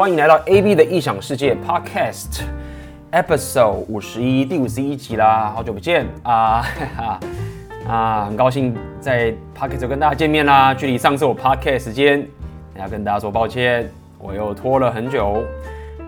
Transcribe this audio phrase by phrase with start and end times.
[0.00, 2.40] 欢迎来到 AB 的异想世界 Podcast
[3.12, 6.64] Episode 五十一，第五十一集啦，好久不见啊！
[6.96, 7.20] 哈
[7.86, 10.72] 啊，很高兴在 Podcast 跟大家见面啦。
[10.72, 12.26] 距离上次我 Podcast 时间，
[12.78, 15.44] 要跟大家说抱歉，我又拖了很久。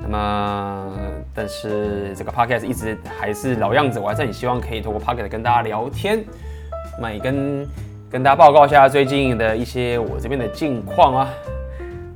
[0.00, 0.90] 那么，
[1.34, 6.24] 但是这个 Podcast 一直还是老样子，我还是很希望可以透过 Podcast 跟大家聊天，
[6.98, 7.68] 那也跟
[8.10, 11.28] 跟大家报告一下最近的一些我这边的近况啊。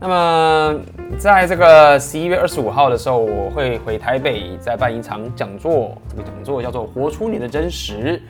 [0.00, 0.80] 那么，
[1.18, 5.96] 在这个十一月二十五号的时候，我会回台北再办一场讲座。
[6.10, 8.20] 这个讲座叫做“活出你的真实”，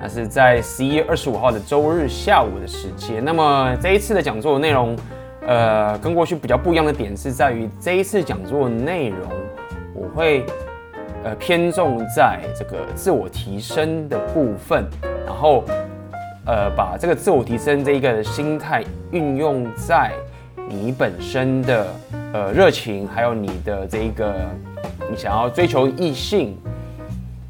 [0.00, 3.24] 那是在十一月二十五号的周日下午的时间。
[3.24, 4.96] 那么这一次的讲座内容，
[5.46, 9.30] 呃，跟过去比较不一样的点是在于这一次讲座内容，
[9.94, 10.44] 我会
[11.22, 14.84] 呃偏重在这个自我提升的部分，
[15.24, 15.62] 然后
[16.46, 18.82] 呃把这个自我提升这一个心态
[19.12, 20.10] 运用在。
[20.68, 21.86] 你本身的
[22.32, 24.34] 呃热情，还有你的这一个
[25.10, 26.56] 你想要追求异性，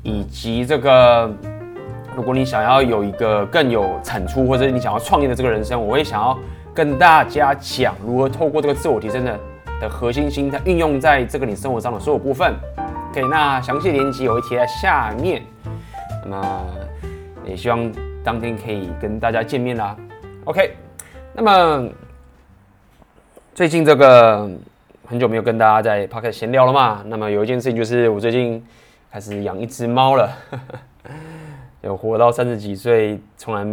[0.03, 1.31] 以及这个
[2.17, 6.37] 如果你想要有一个更有产出，或者你想要创业的这个人生，我会想要
[6.75, 9.41] 跟大家讲如何透过这个自我提升的
[9.81, 12.55] 的核心心态运用在这个你生活上的所有部分。
[13.11, 15.41] OK，那详细连结我会贴在下面。
[16.25, 16.67] 那么
[17.47, 17.91] 也希望
[18.25, 19.97] 当天可以跟大家见面啦。
[20.45, 20.75] OK，
[21.33, 21.89] 那么。
[23.55, 24.51] 最近这个
[25.07, 28.61] 很久没有跟大家在 podcast 闲聊了嘛，那么有一件事情就是我最近
[29.13, 30.29] 开始养一只猫了，
[31.83, 33.65] 有活到三十几岁，从来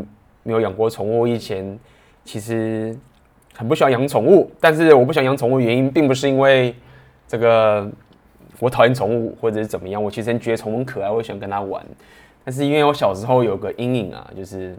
[0.44, 1.26] 没有养过宠物。
[1.26, 1.80] 以前
[2.24, 2.96] 其实
[3.56, 6.76] 很不喜欢养宠物，但是我不喜欢养宠物的原因并不是因为
[7.28, 7.90] 这个
[8.59, 11.84] 我讨厌宠物或者是怎么样，我其实觉得宠物很可爱，我喜欢跟它玩，
[12.46, 14.78] 但是因为我小时候有个阴影啊，就是。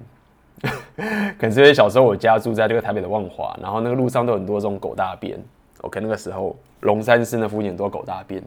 [0.96, 5.36] 可能是因为小时候我家住在这个台北的万华，然后那个路上都很多这种狗大便。
[5.80, 8.40] OK，那个时候龙山寺那附近很多狗大便。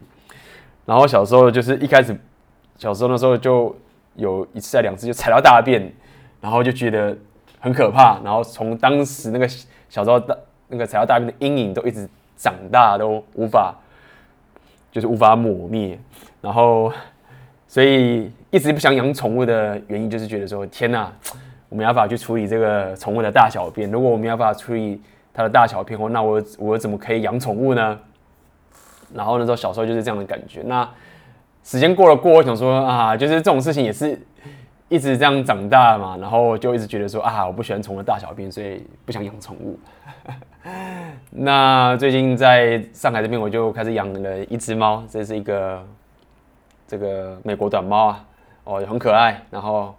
[0.86, 2.16] 然后小时候就是一开始，
[2.78, 3.76] 小时候那时候就
[4.14, 5.92] 有一次、两次就踩到大便，
[6.40, 7.14] 然后就觉得
[7.60, 8.18] 很可怕。
[8.24, 9.46] 然后从当时那个
[9.90, 10.34] 小时候大
[10.68, 13.74] 那个踩到大便的阴影，都一直长大都无法，
[14.90, 15.98] 就是无法抹灭。
[16.40, 16.90] 然后
[17.68, 21.12] 所以一直不想养宠物的原因，就是觉得说天哪。
[21.76, 23.90] 我没办法去处理这个宠物的大小便。
[23.90, 24.98] 如果我没办法处理
[25.34, 27.98] 它的大小便后，那我我怎么可以养宠物呢？
[29.12, 30.62] 然后那时候小时候就是这样的感觉。
[30.62, 30.88] 那
[31.62, 34.18] 时间过了过，我想说啊，就是这种事情也是
[34.88, 36.16] 一直这样长大嘛。
[36.16, 39.78] 然后就一直觉得说啊，我不喜欢宠物的大小便，所以不想养宠物。
[41.28, 45.86] 那最近在上海这边，我就开始养了一只猫，这是一个
[46.88, 48.24] 这个美国短猫啊，
[48.64, 49.42] 哦，很可爱。
[49.50, 49.94] 然后。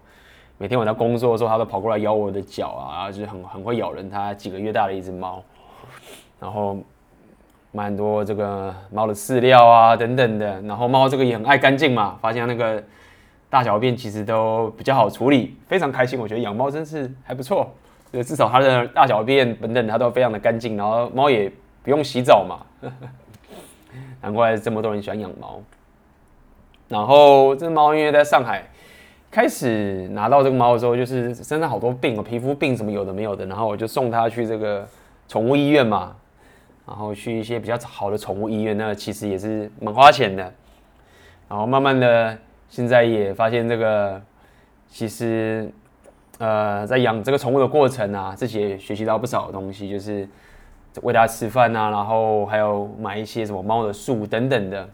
[0.60, 4.10] 每天我在工作的时候，它都跑过来咬我的脚啊，就是很很会咬人。
[4.10, 5.44] 它几个月大的一只猫，
[6.40, 6.78] 然后
[7.72, 10.60] 蛮多这个猫的饲料啊等等的。
[10.64, 12.84] 然后猫这个也很爱干净嘛，发现那个
[13.52, 16.20] 大小便其实都比较好处理，非常开心。
[16.20, 17.70] 我觉得养猫真是还不错，
[18.12, 20.76] 就至少它的大小便等等它都非常的干净。
[20.76, 21.52] 然后猫也
[21.84, 22.66] 不用洗澡嘛，
[24.22, 25.62] 难怪这么多人喜欢养猫。
[26.88, 28.68] 然后这只猫因为在上海。
[29.38, 34.84] 开始拿到这个猫的时候，就是身上好多病哦，皮肤病什么有的没有的，然后我就送它去这个
[35.28, 36.16] 宠物医院嘛，
[36.88, 40.52] 然后去一些比较好的宠物医院，那其实也是蛮花钱的。
[41.48, 42.36] 然后慢慢的，
[42.68, 44.20] 现在也发现这个
[44.88, 45.72] 其实
[46.40, 50.28] 呃，在养这个宠物的过程啊，自己也学习到不少的东西，就是
[51.04, 54.90] 喂它吃饭啊，然后还有买一些什么猫的树等等的，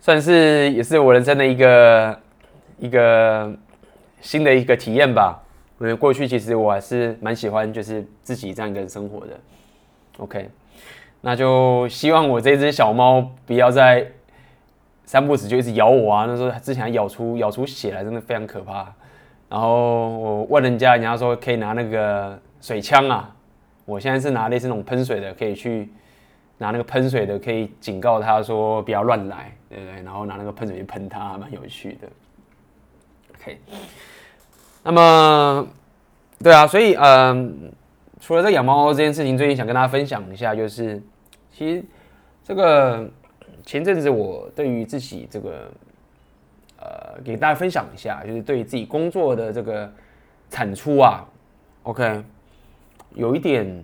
[0.00, 2.18] 算是也是我人生的一个。
[2.82, 3.50] 一个
[4.20, 5.40] 新的一个体验吧。
[5.80, 9.32] 因为过去其实我还是蛮喜欢，就是自己这样一个人生活的。
[10.18, 10.48] OK，
[11.20, 14.06] 那就希望我这只小猫不要再
[15.04, 16.24] 三不死就一直咬我啊！
[16.26, 18.94] 那时候之前还咬出咬出血来，真的非常可怕。
[19.48, 23.34] 然后我问人家，人家说可以拿那个水枪啊。
[23.84, 25.90] 我现在是拿类似那种喷水的，可以去
[26.58, 30.02] 拿那个喷水的，可以警告他说不要乱来，对不对？
[30.04, 32.08] 然后拿那个喷水去喷它，蛮有趣的。
[33.42, 33.58] OK，
[34.84, 35.66] 那么，
[36.38, 37.70] 对啊，所以嗯、呃，
[38.20, 41.02] 除了这养猫这件事情，最近想跟大家分享一下，就是
[41.50, 41.84] 其实
[42.44, 43.10] 这个
[43.66, 45.72] 前阵子我对于自己这个
[46.78, 49.92] 呃，给大家分享一下，就是对于自己工作的这个
[50.48, 51.24] 产出啊
[51.82, 52.22] ，OK，
[53.14, 53.82] 有一点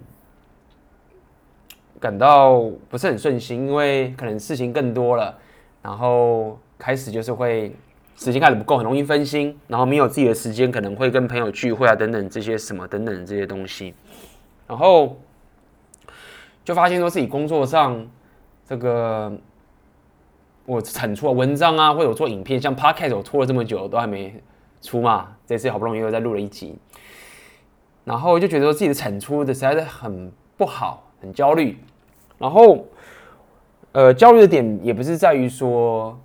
[1.99, 5.37] 感到不是很顺心，因为可能事情更多了，
[5.83, 7.75] 然后开始就是会。
[8.19, 13.95] 时间开始不够，很容易分心，然后没有自己的时间，可能会跟朋友聚会啊，等等这些什么等等这些东西，
[14.67, 15.17] 然后
[16.65, 18.05] 就发现说自己工作上
[18.67, 19.33] 这个
[20.67, 24.35] 我产出了文章啊，或者做影片，像 Podcast 我拖了这么久都还没
[24.83, 26.77] 出嘛，这次好不容易又再录了一集，
[28.05, 31.79] 然后就觉得说自己的产出的实在是很不好，很焦虑，
[32.37, 32.85] 然后
[33.93, 36.19] 呃焦虑的点也不是在于说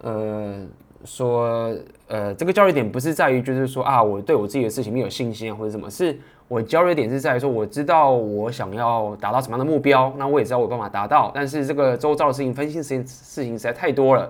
[0.00, 0.66] 呃
[1.04, 1.74] 说
[2.08, 6.18] 呃这个焦虑点不是在于就是说啊我对我自己的事情没有信心啊或者什么是。
[6.48, 14.28] 我焦虑点是在于说，我知道我想要达到什么样的目标，那我也知道我有办法达到，但是这个周遭的事情、分析事情、事情实在太多了，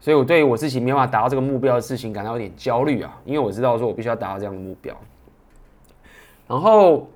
[0.00, 4.96] 所以我对于我自己没办法达到这个目标的事情感到有点焦虑啊，因为我知道说我必须要达到这样的目标。
[6.48, 7.06] 然后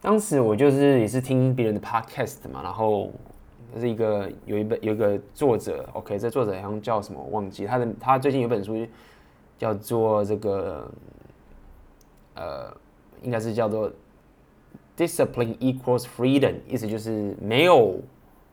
[0.00, 3.10] 当时我就是也是听别人的 podcast 嘛，然后
[3.74, 8.86] 这是一个有一本有一个作者，OK，这作者好像叫什么忘记，他的他最近有本书
[9.58, 10.90] 叫做这个
[12.34, 12.74] 呃。
[13.22, 13.90] 应该是叫做
[14.98, 17.98] “Discipline Equals Freedom”，意思就是没有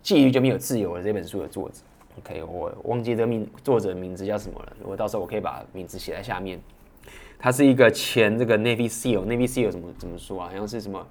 [0.01, 1.81] 纪律就没有自由的这本书的作者。
[2.17, 4.73] OK，我忘记这名作者名字叫什么了。
[4.79, 6.57] 如果到时候我可以把名字写在下面。
[7.37, 10.47] 他是一个前这个 Navy SEAL，Navy SEAL 怎么怎么说啊？
[10.47, 11.05] 好像是什么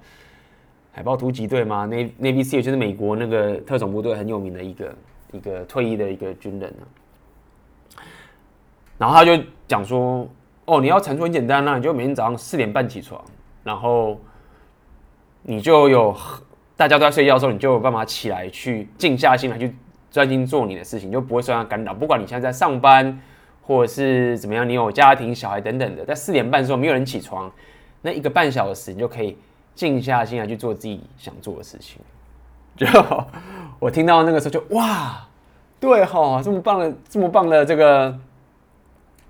[0.91, 4.95] 海豹突击队吗？Navy Navy SEAL 就是美国那个特种部队很有名的一个
[5.31, 6.83] 一个退役的一个军人啊。
[8.97, 10.27] 然后他就讲说
[10.65, 13.23] ：“哦，你要产出很简单啊，你就每天早上四点半起床。”
[13.63, 14.19] 然后
[15.43, 16.15] 你就有
[16.75, 19.73] 大家都在睡觉的时候，你就有办法起来去静下心来去
[20.11, 21.93] 专心做你的事情，就不会受到干扰。
[21.93, 23.19] 不管你现在在上班，
[23.61, 27.51] 或者是怎么样，你有家庭、小孩等等的，在四点半的时候没有人起床，
[28.01, 29.37] 那一个半小时你就可以
[29.75, 31.99] 静下心来去做自己想做的事情。
[32.75, 32.87] 就
[33.79, 35.27] 我听到那个时候就哇，
[35.79, 38.17] 对哈，这么棒的，这么棒的这个，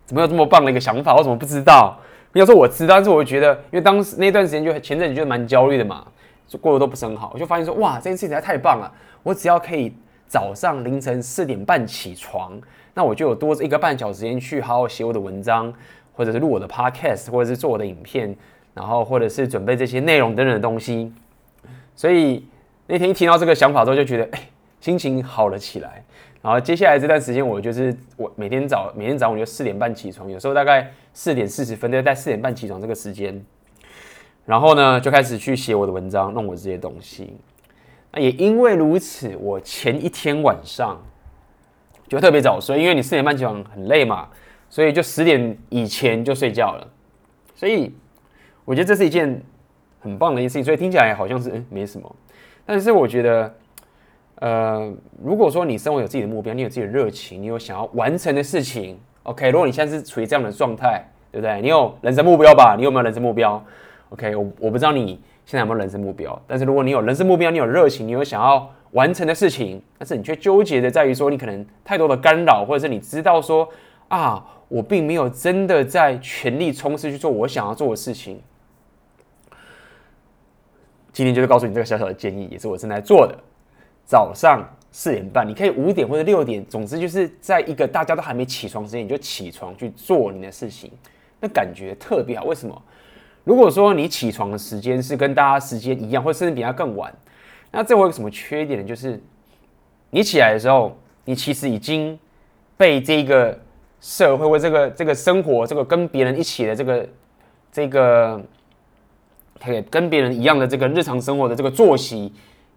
[0.06, 1.16] 怎么有这么棒的一个想法？
[1.16, 1.98] 我怎么不知道？
[2.32, 6.06] 比方说我知道，但是我觉得，因为当时那段时间就前阵子就蛮焦虑的嘛，
[6.48, 7.32] 就过得都不是很好。
[7.34, 8.92] 我就发现说，哇，这件事情实在太棒了！
[9.24, 9.94] 我只要可以
[10.28, 12.58] 早上凌晨四点半起床，
[12.94, 15.74] 那我就有多一个半小时时间去好好写我的文章，
[16.14, 18.36] 或者是录我的 podcast，或者是做我的影片，
[18.82, 21.14] 然后或者是准备这些内容等等的东西。
[21.96, 22.44] 所以
[22.88, 24.50] 那天一听到这个想法之后，就觉得，哎，
[24.80, 26.04] 心情好了起来。
[26.42, 33.40] 然后接下来这段时间，我就是我每天早每天早我就四点半起床，有时候大概四点四十分，就在四点半起床这个时间，
[34.48, 37.38] 然后呢就开始去写我的文章，弄我这些东西。
[38.12, 41.00] 那也因为如此，我前一天晚上
[42.08, 44.28] 就特别早睡，因为你四点半起床很累嘛，
[44.68, 46.88] 所以就十点以前就睡觉了。
[47.54, 47.94] 所以
[48.66, 49.42] 我觉得这是一件
[50.00, 52.16] 很棒的一件事情，所以听起来好像是嗯没什么，
[52.66, 53.54] 但是我觉得。
[54.42, 54.92] 呃，
[55.24, 59.52] 如果说你生活有自己的目标，你有自己的热情，你有想要完成的事情，OK。
[59.52, 61.62] 如果你现在是处于这样的状态，对不对？
[61.62, 62.74] 你有人生目标吧？
[62.76, 63.64] 你有没有人生目标
[64.10, 73.70] ？OK，我我不知道你现在有没有人生目标，但是如果你有人生目标，你有热情，你有想要完成的事情，但是你却纠结的在于说，你可能太多的干扰，或者是你知道说
[74.08, 78.42] 啊，我并没有真的在全力冲刺去做我想要做的事情。
[81.14, 83.38] 今天就是告诉你这个小小的建议，也是我正在做的。
[84.06, 90.92] 早上四点半，你可以五点或者六点，总之就是在一个大家都还没起床之前，你就起床去做你的事情，
[91.40, 92.46] 那感觉特别好。
[92.46, 92.82] 为什么？
[93.44, 97.14] 如果说你起床的时间是跟大家时间一样，或甚至比他更晚，
[97.72, 98.86] 那这会有什么缺点呢？
[98.86, 99.20] 就是
[100.10, 102.20] 你起来的时候，你其实已经
[102.78, 103.58] 被这个
[104.00, 107.10] 社会或这个这个生活，这个跟别人一起的这个
[107.72, 108.42] 这个
[109.64, 112.34] 可以跟别人一样的这个日常生活的这个作息。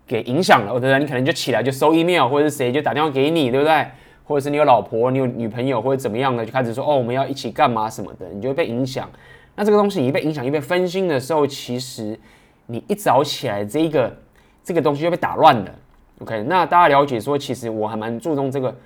[0.07, 0.99] 给影响了，对不对？
[0.99, 3.87] 你可能就起来就收 email，或者是谁就打电话给你，对不对？
[4.25, 9.09] 或者是你有老婆，你有女朋友，或者怎么样的，就开始说哦，我们要一起干嘛什么的，你就会被影响。
[9.57, 12.21] 那这个东西你一被影响，一被分心的时候，其实
[12.67, 14.15] 你一早起来，这一个
[14.63, 15.75] 这个东西就被打乱了。
[16.21, 18.77] OK，那大家了解说，其实我还蛮注重这个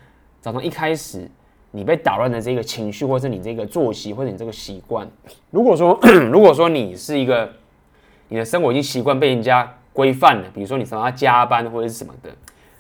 [0.40, 1.28] 早上一开始
[1.72, 5.04] 你被打乱的这个情绪，或者是你这个作息，或者你这个习惯。
[5.50, 5.98] 如果说
[6.30, 7.50] 如果说你是一个
[8.28, 9.74] 你的生活已经习惯被人家。
[9.90, 12.30] 规范了，比如说你想要加班或者是什么的，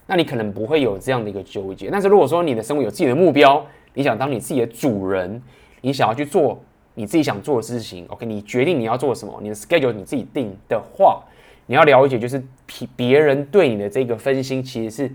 [0.06, 1.88] 那你可能不会有这样的一个纠结。
[1.90, 5.42] 但是如果说你的生活有自己的目标，你想当你自己的主人，
[5.80, 6.62] 你想要去做
[6.94, 11.20] 你自己想做的事情，OK，你决定你要做什么，你的 schedule 你自己定的话，
[11.66, 15.12] 你要了解就是别别人对你的这个分心其实是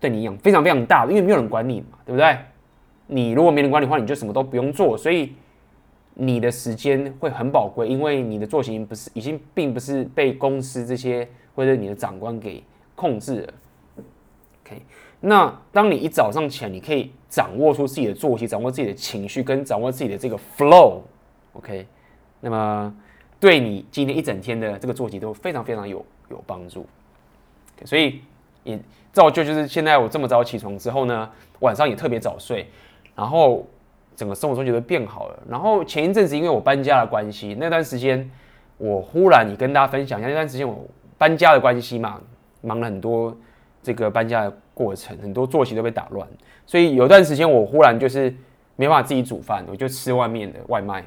[0.00, 2.36] 对你影响非常非常大的，因为没有人管你嘛，对不对？
[3.06, 5.32] 你如果没人管你的话，你就什么都不用做，所以。
[6.20, 12.60] 你的时间会很宝贵，因为你的作息不是已经并不是被公司这些或者你的长官给
[12.96, 13.54] 控制了。
[14.64, 14.82] OK，
[15.20, 21.02] 那当你一早上起来，你可以掌握出自己的作息，掌握自己的情绪，跟掌握自己的这个 flow。
[21.52, 21.86] OK，
[22.40, 22.92] 那么
[23.38, 26.84] 对你今天一整天的这个作息都非常非常有有帮助。
[27.84, 28.20] 所以
[28.64, 28.76] 也
[29.12, 32.66] 造就就是现在我这么早起床之后呢，晚上也特别早睡，
[33.14, 33.64] 然后
[34.18, 35.38] 整个生活中觉得变好了。
[35.48, 38.28] 然后前一阵子因为我搬家的关系，那段时间
[38.76, 40.84] 我忽然也跟大家分享一下，那段时间我
[41.16, 42.20] 搬家的关系嘛，
[42.60, 43.36] 忙了很多
[43.80, 46.26] 这个搬家的过程，很多作息都被打乱，
[46.66, 48.34] 所以有段时间我忽然就是
[48.74, 51.04] 没办法自己煮饭，我就吃外面的外卖。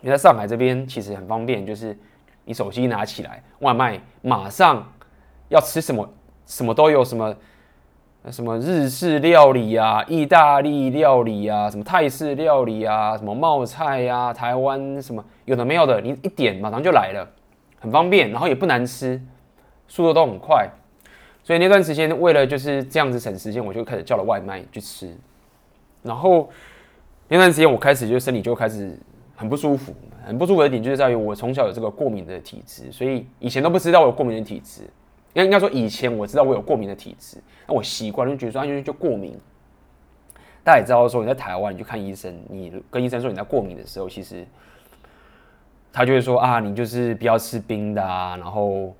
[0.00, 1.96] 你在上海这边其实很方便，就是
[2.44, 4.84] 你手机拿起来，外卖马上
[5.48, 6.08] 要吃什么
[6.46, 7.32] 什么都有，什么
[8.30, 17.28] 什么日式料理啊、意大利料理啊、什么泰式料理啊、什么冒菜啊、台湾什么有的没有的，你一点马上就来了，
[17.80, 19.20] 很方便，然后也不难吃，
[19.86, 20.68] 速度都很快。
[21.42, 25.16] 所以那段时间为了就是这样子省时间，我就开始叫了外卖去吃。
[26.02, 26.48] 然后
[27.28, 28.98] 那段时间我开始就身体就开始。
[29.40, 29.94] 很不舒服，
[30.26, 34.80] 很不舒服的点就是在于我从小有这个过敏的体质，所以以前都不知道我有过敏的体质。
[35.38, 39.38] 应应该说以前我知道我有过敏的体质，那我习惯就觉得说，就就过敏。
[40.64, 44.46] 大家也知道说你在台湾你去看医生，你跟医生说你在过敏的时候，其实
[45.92, 48.94] 他就会说啊，你就是不要吃冰的啊，然后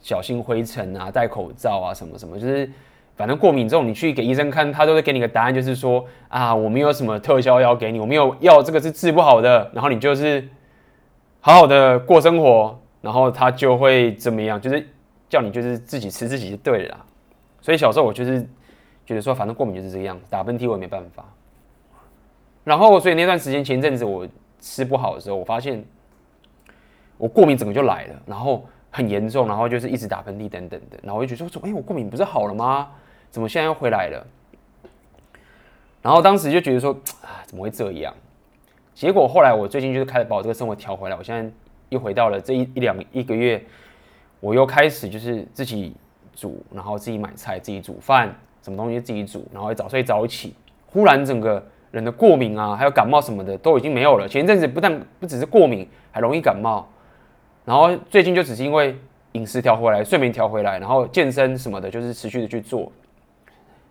[0.00, 2.70] 小心灰尘啊，戴口罩啊，什么什么，就是。
[3.16, 9.70] 反正过敏之后，你去给医生看，他都会给你个答案，就是说啊，我没有什么特效药给你，我没有药，这个是治不好的。
[9.72, 10.46] 然后你就是
[11.40, 14.86] 好好的过生活，然后他就会怎么样，就是
[15.28, 17.06] 叫你就是自己吃自己就对了。
[17.60, 18.40] 所以小时候我就是
[19.04, 21.24] 觉得说，反正过敏就是这个样子，打喷嚏我也没办法。
[22.64, 24.26] 然后所以那段时间前阵子我
[24.60, 25.84] 吃不好的时候，我发现
[27.18, 32.88] 我过敏怎么就来了，然后很严重，然后就是一直打喷嚏等等的，然后我就觉得说，哎，我过敏不是好了吗？
[33.30, 34.26] 怎么现在又回来了？
[36.02, 36.92] 然后当时就觉得说
[37.22, 38.14] 啊，怎么会这样？
[38.94, 41.52] 结果后来我最近就是开始把我这个生活调回来，我现在
[41.90, 43.62] 又回到了这一一两一个月，
[44.46, 45.92] 我又开始就是自己
[46.32, 50.54] 煮，然后自己买菜，自己煮饭，什么东西自己煮，然后早睡早起。
[50.86, 51.60] 忽然整个
[51.90, 54.28] 人的过敏啊，还有感冒什么的都已经没有了。
[54.28, 56.88] 前一阵子不但不只是过敏，还容易感冒。
[57.64, 58.96] 然后最近就只是因为
[59.32, 62.92] 饮食调回来，睡眠调回来，然后健身什么的，就是持续的去做。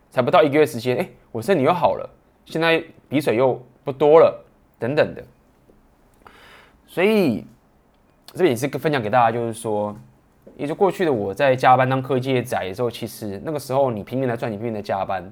[0.10, 2.10] 才不到一个月时间，哎，我身体又好了，
[2.46, 4.42] 现在鼻水又不多了，
[4.80, 5.22] 等等的。
[6.88, 7.46] 所以
[8.28, 9.94] 这也是分享给大家，就是说，
[10.58, 15.32] 也就过去的我在加班当科技业宅的时候，其实那个时候你拼命的赚，你拼命的加班，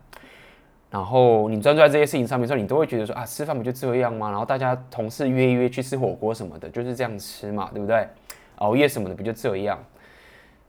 [0.89, 4.29] 然后你专注在这些事情上面的时候，你都会觉得说啊，吃饭不就这样吗？
[4.29, 8.07] 然后大家同事约一约去吃火锅什么的，就是这样吃嘛，对不对？
[8.57, 9.77] 熬夜什么的不就这样？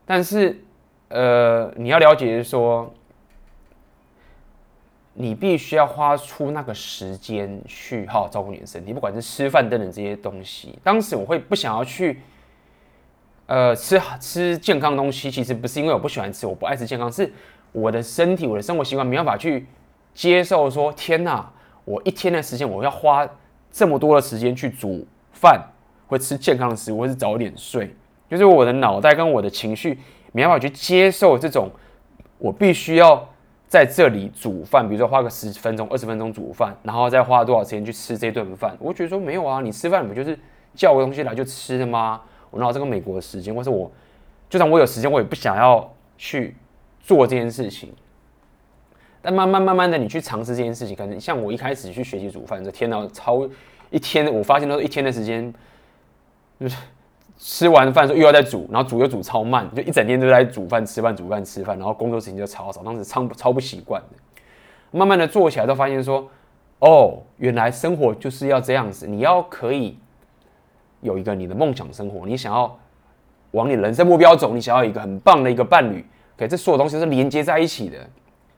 [0.04, 0.58] 但是
[1.08, 2.92] 呃，你要了解是说。
[5.16, 10.76] 你必须要花出那个时间去好好照顾你的身体，不管是吃饭等等这些东西。
[10.82, 12.20] 当时我会不想要去，
[13.46, 17.32] 呃，吃吃健康的东西，其实不是因为我不喜欢吃，我不爱吃健康，是
[17.72, 19.66] 我的身体、我的生活习惯没办法去
[20.14, 20.70] 接受。
[20.70, 21.50] 说天哪，
[21.84, 23.28] 我一天的时间我要花
[23.70, 25.62] 这么多的时间去煮饭，
[26.06, 27.94] 会吃健康的食物，或是早点睡，
[28.30, 29.98] 就是我的脑袋跟我的情绪
[30.32, 31.70] 没办法去接受这种，
[32.38, 33.28] 我必须要。
[33.66, 38.76] 在这里煮饭，比如说花个十分钟、二十分钟煮饭，然后再花多少时间去吃这顿饭？
[38.78, 40.38] 我觉得说没有啊，你吃饭不就是
[40.76, 42.20] 叫个东西来就吃的吗？
[42.54, 43.52] 我哪有这个美国的时间？
[43.52, 43.90] 或是我
[44.48, 46.56] 就算我有时间，我也不想要去
[47.00, 47.92] 做这件事情。
[49.20, 53.48] 但慢慢慢慢的，你去尝试这件事情，可能像我一开始去学习煮饭，这天哪，超
[53.90, 55.52] 一天，我发现都是一天的时间，
[56.60, 56.76] 就是。
[57.36, 64.08] 吃完饭之后又要再煮，然后煮又煮超慢，就一整天都在煮饭、吃饭、煮饭、吃饭，然后工作时间就超少，当时超超不习惯的。
[64.92, 66.30] 慢慢的做起来，都发现说，
[66.78, 69.98] 哦，原来生活就是要这样子，你要可以
[71.04, 72.76] 有一个你的梦想生活，你想要
[73.52, 76.04] 往你人生目标走，你想要一个很棒的一个伴侣，
[76.36, 77.98] 可这所有东西是连接在一起的，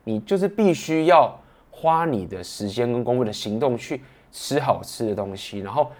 [0.05, 1.39] 你就是必须要
[1.71, 4.01] 花你的时间跟功夫的行动去
[4.33, 5.91] 吃好吃的东西，然后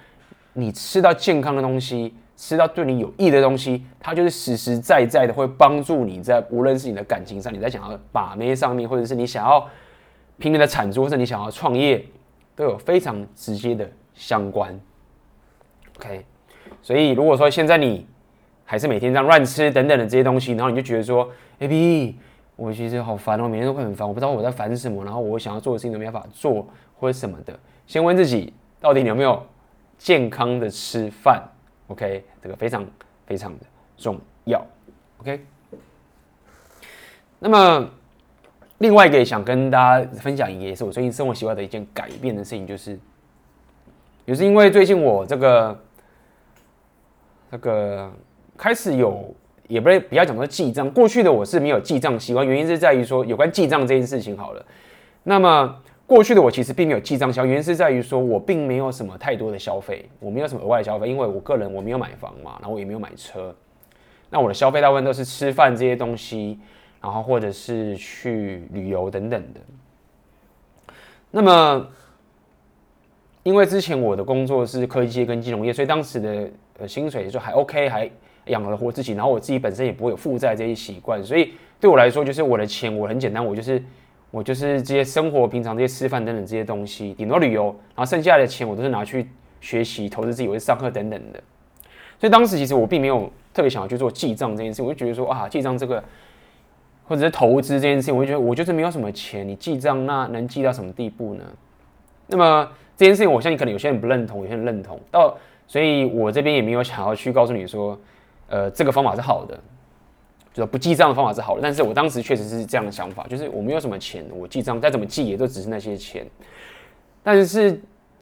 [0.55, 2.15] 你吃到健康的东西。
[2.39, 9.67] 吃到对你有益的东西，它就是实实在在的会帮助你在无论是你的感情上，你在想要把妹上面，或者是你想要
[10.37, 12.05] 拼命的产出，或者你想要创业，
[12.55, 14.79] 都有非常直接的相关。
[15.97, 16.27] OK，
[16.87, 18.07] 所以如果说现在你
[18.65, 21.29] 还是每天这样乱吃等等的这些东西，然后你就觉得说
[21.59, 22.15] ，AB，
[22.55, 26.65] 我其实好烦哦，每天都会很烦，我不知道我在烦什么，然后我想要做的事情都没办法做
[26.97, 27.59] 或者什么的。
[27.89, 29.45] 先问自己，到底你有没有
[29.99, 31.43] 健康的吃饭
[31.89, 32.87] ？OK，这个非常
[33.27, 33.67] 非常的
[33.97, 34.65] 重要。
[35.19, 35.45] OK，
[37.41, 37.91] 那么
[38.79, 42.97] 另外一个也想跟大家分享一个，也是我最近生活习惯的一件改变的事情，就是
[44.25, 45.77] 也是因为最近我这个
[47.57, 48.13] 这个
[48.55, 49.35] 开始有
[49.67, 54.63] 也不是不要讲说记账，过去的我是没有记账习惯，原因是在于说有关记账这件事情好了。
[55.23, 55.75] 那么
[56.07, 63.57] 过去的我其实并没有记账习惯，原因是在于说我并没有什么太多的消费，我没有什么额外消费，因为我个人我没有买房嘛，然后我也没有买车。
[64.29, 66.61] 那我的消费大部分都是吃饭这些东西，
[67.01, 69.61] 然后或者是去旅游等等的。
[71.31, 71.89] 那么
[73.45, 78.11] 因为之前我的工作是科技跟金融业，所以当时的呃薪水就还 OK，还
[78.47, 79.13] 养了活自己。
[79.13, 83.83] 然后我自己本身也不会有负债这些习惯，所以对我来说，就是我的钱我很简单，我就是
[84.31, 87.65] 我就是这些生活平常这些吃饭等等这些东西，顶多旅游，
[87.95, 89.27] 然后剩下的钱我都是拿去
[89.61, 91.43] 学习、投资自己，我是上课等等的。
[92.19, 96.03] 所以当时其实我并没有特别想要去做记账这件事，我就觉得说啊，记账这个
[97.05, 101.45] 或者是投资这件事情，我就觉得我就是没有什么钱，你记账那能记到什么地步呢？
[102.27, 102.69] 那么。
[102.99, 105.37] 这件事情，我相信可能有些人不认同，有些人认同到，
[105.69, 107.99] 所以我这边也没有想要去告诉你说，
[108.49, 109.59] 呃，这个方法是好的，
[110.55, 111.61] 就说不记账的方法是好的。
[111.61, 116.25] 但是我当时确实是这样的想法，就是我没有什么钱，我记账再怎么记也都只是那些钱。
[117.23, 117.81] 但是，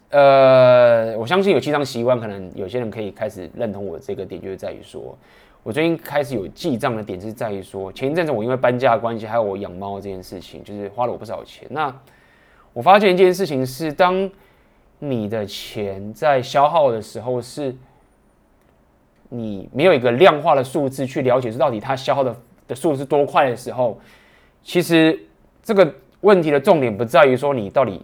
[0.09, 5.15] 呃，我相信有记账习惯，可能有些人可以开始认同我这个点，就是在于说，
[5.63, 11.69] 我最近开始有记账的点是在于说，前一阵子我因为搬家的关系，还有我养猫这件事情，就是花了我不少钱。
[11.71, 11.95] 那
[12.73, 14.31] 我发现一件事情是当。
[15.11, 17.75] 你的钱在消耗的时候，是
[19.29, 22.35] 你没有一个量化的数字去了解，是到底它消耗的
[22.69, 24.01] 的数是多快的时候，
[24.63, 25.19] 其实
[25.63, 28.01] 这个问题的重点不在于说你到底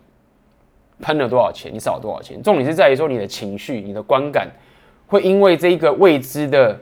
[1.01, 4.49] 喷了多少钱，你少了多少钱，重点是在于说你的情绪、你的观感
[5.07, 6.79] 会因为这一个未知的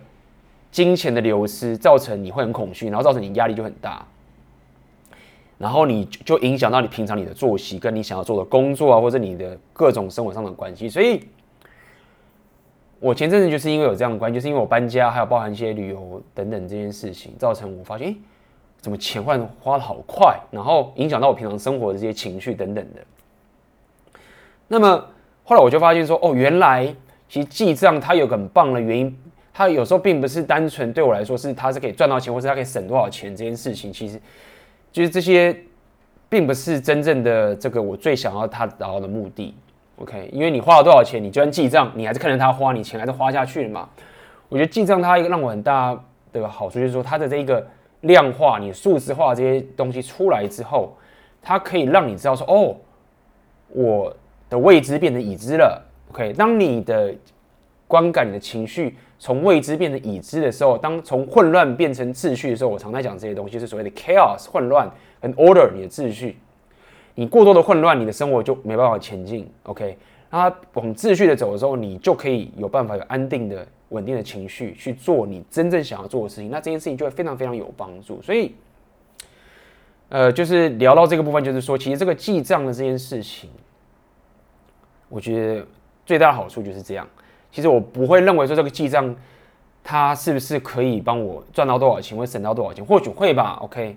[0.71, 4.05] 金钱的流失，造成你会很恐惧，然后造成你压力就很大。
[5.59, 10.89] 然后你就影响到你平常你的作息，跟你想要做的工作啊，或者你的各种生活上的关系。
[10.89, 11.21] 所以，
[13.01, 18.17] 我前阵子就是因为有这样的关系，就是因为我搬家，还有包含一些旅游等等这件事情，造成我发现，诶，
[18.81, 24.21] 怎么钱换花的好快，然后影响到我平常生活的这些情绪等等的。
[24.69, 25.05] 那么
[25.43, 26.87] 后来我就发现说，哦，原来
[27.29, 29.19] 其实记账它有个很棒的原因，
[29.53, 34.21] 它有时候并不是单纯对我来说是它是可以赚到钱，或是它可以省多少钱这件事情，其实。
[34.91, 35.57] 就是这些，
[36.29, 39.55] 并不是真正的这个我最想要他达到的目的
[39.97, 40.29] ，OK？
[40.33, 43.89] 因为你花了多少钱，你就算记账，你还是看着他花，你钱还是花下去了嘛。
[44.49, 45.99] 我觉得记账它一个让我很大
[46.33, 47.67] 的好处就是说，它的这一个
[48.01, 50.97] 量化、你数字化这些东西出来之后，
[51.43, 52.77] 它可以让你知道说，哦，
[53.69, 54.17] 我
[54.49, 56.33] 的未知变成已知了，OK？
[56.33, 57.15] 当你的
[57.87, 58.97] 观感、你的情绪。
[59.19, 64.89] 从未知变成已知的时候，当从混乱变成秩序的时候，我常在讲这些东西，是所谓的 chaos 混乱
[65.21, 66.37] 跟 order 你的秩序。
[67.17, 69.51] 你过多的混乱，你的生活就没办法前进。
[69.65, 69.99] OK，
[70.31, 70.43] 那
[70.75, 76.49] 往秩序的走的时候，你就可以有办法有安定的、稳定的情绪去做你真正想要做的事情。
[76.49, 78.23] 那这件事情就会非常非常有帮助。
[78.23, 78.55] 所以，
[80.11, 83.51] 呃，就是聊到这个部分，就是说，其实这个记账的这件事情，
[85.09, 85.67] 我觉得
[86.07, 87.05] 最大的好处就是这样。
[87.51, 89.15] 其实我不会认为说这个记账，
[89.83, 92.85] 它是不是可以帮我赚到多少钱，或省到多少钱？
[92.85, 93.97] 或许会吧，OK。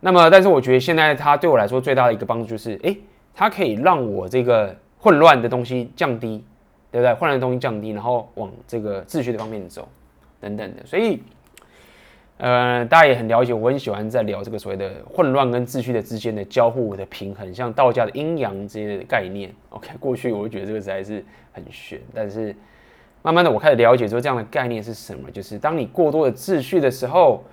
[0.00, 2.98] 那么，但是我觉得现在它对我来说最大的一个帮助就是，诶，
[3.34, 6.44] 它可以让我这个混乱的东西降低，
[6.90, 7.14] 对不对？
[7.14, 9.88] 混乱的东西降低，然后往这个秩序的方面走，
[10.40, 10.84] 等等的。
[10.84, 11.22] 所以，
[12.36, 19.54] 呃，大家也很了解，我很喜欢在聊这个所谓的混乱跟秩序的之间的交互的平衡，像道家的阴阳这些概念。
[19.70, 22.54] OK，过去我就觉得这个实在是很玄，但是。
[23.22, 27.44] 慢慢的，我开始了解说这样的概念是什么，就是当你过多的秩序的时候，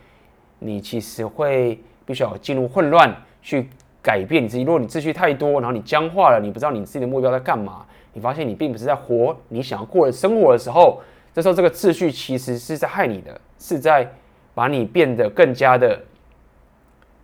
[0.58, 3.70] 你其实会必须要进入混乱去
[4.02, 4.64] 改变你自己。
[4.64, 11.00] 如果你秩序太多，然后你僵化了，你不知道你自己的目标在干嘛，你发现你并不是在活你想要过的生活的时候，
[11.36, 14.12] 这时候这个秩序其实是在害你的，是在
[14.56, 16.02] 把你变得更加的，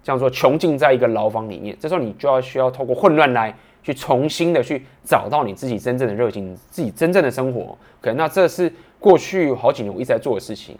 [0.03, 1.75] 这样说穷尽在一个牢房里面。
[1.79, 3.55] 这时候你就要需要透过混乱来。
[3.85, 7.77] 去重新的去找到你自己真正的热情，自己真正的生活。
[8.01, 10.75] 可能那这是过去好几年我一直在做的事情。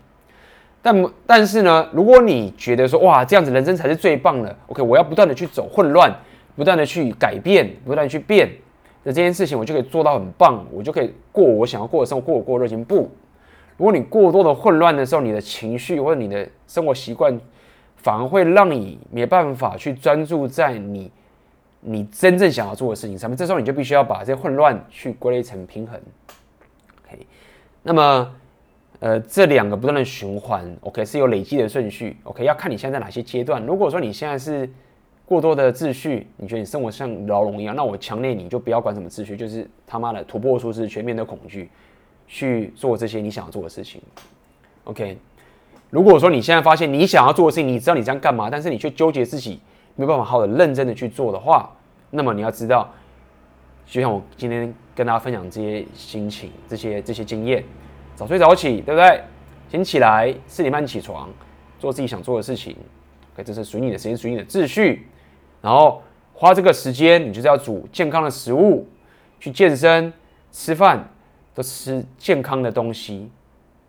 [0.81, 6.11] 但但是呢，如果你觉得说哇，这样子人生才是最棒的，OK，我要不断的去走混乱，
[6.55, 8.49] 不断的去改变，不断去变，
[9.03, 12.83] 那这件事情我就可以做到很棒，我就可以过我想要过的生活，过我过热情。
[12.83, 13.11] 不，
[13.77, 17.39] 如果你过多的混乱的时候，你的情绪或者你的生活习惯，
[17.97, 21.11] 反而会让你没办法去专注在你。
[21.87, 25.99] 你真正想要做的事情上面，这时候你就必须要把这些混乱去归类成平衡。
[27.05, 27.25] OK，
[27.83, 28.35] 那么
[28.99, 32.17] 呃，这两个不断的循环，OK 是有累积的顺序。
[32.23, 33.63] OK，要看你现在在哪些阶段。
[33.65, 34.67] 如果说你现在是
[35.25, 41.69] 过多的秩序，你觉得你生活像牢笼一样，那我强烈你就不要管什么秩序，就是他妈的突破舒适圈，全面的恐惧
[42.27, 44.01] 去做这些你想要做的事情。
[44.85, 45.17] OK，
[45.89, 49.59] 如果说你现在发现你想要做的事情，你知道你这样干嘛，但是你却纠结自己
[49.95, 51.69] 没有办法好好的认真的去做的话，
[52.11, 52.89] 那么你要知道，
[53.85, 57.63] 就像我今天跟大家分享这些心情、这些这些经验，
[58.15, 59.21] 早睡早起，对不对？
[59.69, 61.29] 先起来，四点半起床，
[61.79, 62.75] 做自己想做的事情。
[63.33, 65.07] OK，这是属于你的时间，属于你的秩序。
[65.61, 66.01] 然后
[66.33, 68.87] 花这个时间，你就是要煮健康的食物，
[69.39, 70.13] 去健身、
[70.51, 71.09] 吃饭，
[71.53, 73.29] 都吃健康的东西。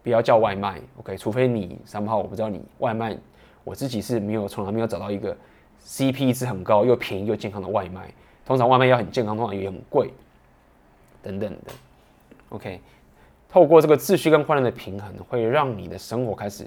[0.02, 1.16] 不要叫外卖，OK？
[1.16, 3.16] 除非你三号，我不知道你外卖，
[3.64, 5.36] 我自己是没有从来没有找到一个
[5.87, 8.12] CP 值很高又便宜又健康的外卖。
[8.44, 10.12] 通常外卖要很健康，通常也很贵，
[11.22, 11.72] 等等的
[12.49, 12.81] ，OK？
[13.49, 16.66] 透过这个秩序跟快乐的平衡，会让你的生活开始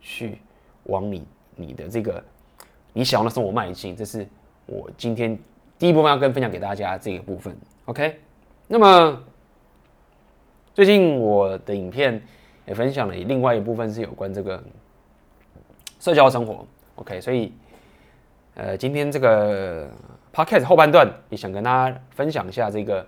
[0.00, 0.38] 去
[0.84, 2.24] 往你你的这个
[2.92, 3.94] 你想要的生活迈进。
[3.94, 4.26] 这是
[4.66, 5.38] 我今天
[5.78, 8.18] 第一部分要跟分享给大家这个部分，OK？
[8.66, 9.22] 那么
[10.72, 12.20] 最近我的影片。
[12.66, 14.64] 也分享了另外一部分是有关这个
[16.00, 17.52] 社交生活，OK，所以
[18.54, 19.88] 呃，今天这个
[20.32, 23.06] Podcast 后半段也想跟大家分享一下这个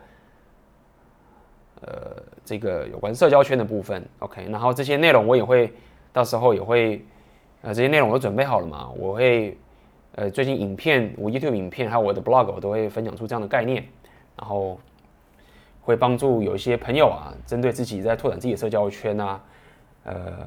[1.83, 5.73] 呃这个有关社交圈的部分，OK，然后这些内容我也会
[6.13, 7.05] 到时候也会
[7.63, 9.57] 呃这些内容我都准备好了嘛，我会
[10.17, 13.85] 呃最近影片我 YouTube 影片还有我的 Blog 我都会分享出这样的概念，
[14.37, 14.79] 然后。
[15.83, 19.41] 会帮助有一些朋友啊，针对自己在拓展自己的社交圈啊，
[20.03, 20.39] 呃，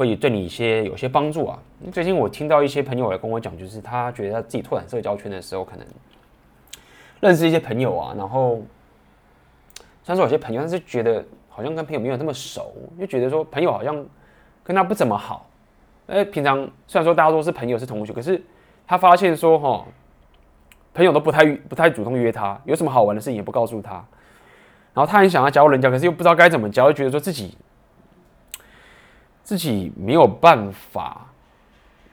[0.00, 1.58] 会对你一些有些帮助啊。
[1.92, 5.86] 最近我听到一些朋友来跟我讲，就是他觉得他自己拓展社交圈的时候，可能
[7.20, 8.62] 认识一些朋友啊，然后
[10.02, 14.02] 虽然说有些朋友，但是觉得好像跟朋友没有那么熟，就觉得说朋友好像
[14.64, 15.46] 跟他不怎么好。
[16.06, 18.42] 哎，平常虽然说大家都是朋友是同学，可是
[18.86, 19.84] 他发现说哈，
[20.94, 24.02] 朋友都不太不太主动约他，有什么好玩的事情也不告诉他。
[24.94, 27.54] 然后他很想要加入人家，可是又不知道该怎么教，就觉得说自己
[29.50, 31.26] 自己没有办法，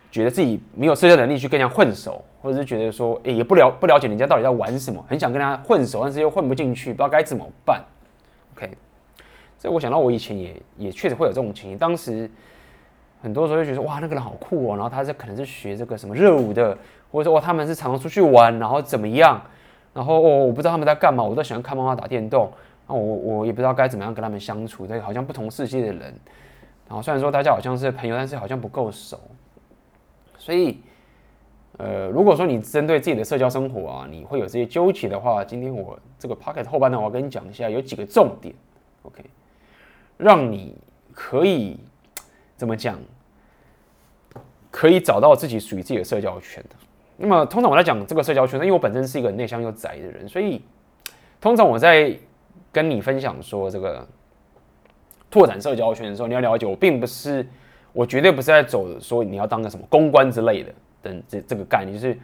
[0.10, 7.80] 觉得自己没有社交能力去跟人家混熟，或者是觉得说，哎，也不了不了解人家到底在玩什么，很想跟他混熟，但是又混不进去，不知道该怎么办。
[8.56, 8.72] OK，
[9.60, 12.28] 所以我想到我以前也也确实会有这种情形，当时
[13.22, 16.76] 很多时候就觉得，哇，那个人好酷哦，然后他是可能是学这个什么热舞的，
[17.12, 19.40] 或者说哇，他们是常常出去玩，然后怎么样，
[19.94, 22.52] 然后哦，我不知道他们在干嘛，我都喜欢看妈妈打电动。
[22.88, 26.20] 那我我也不知道该怎么样跟他们相处，对好像不同世界的人，
[26.88, 29.20] 然后虽然说大家好像是朋友，但是好像不够熟。
[30.38, 30.80] 所以，
[31.78, 38.56] 呃，如果说你针对自己的社交生活啊，你会有这些纠结的话，今天我这个 podcast 后半段我要跟你讲一下，有几个重点
[39.02, 39.24] ，OK，
[40.16, 40.78] 让你
[41.12, 41.78] 可以
[42.56, 42.98] 怎么讲，
[44.72, 46.76] 可以找到自己属于自己的社交圈的。
[47.18, 50.62] 那么，通常我在讲这个社交圈，因为我本身是一个内向又宅的人，所以
[51.42, 52.18] 通常我在
[52.72, 54.08] 跟你分享说这个
[55.30, 57.46] 拓展社交圈的时候，你要了解，我并不是，
[57.94, 62.18] 我绝对不是在走说你要当个什么公关之类的等这这个概念，就是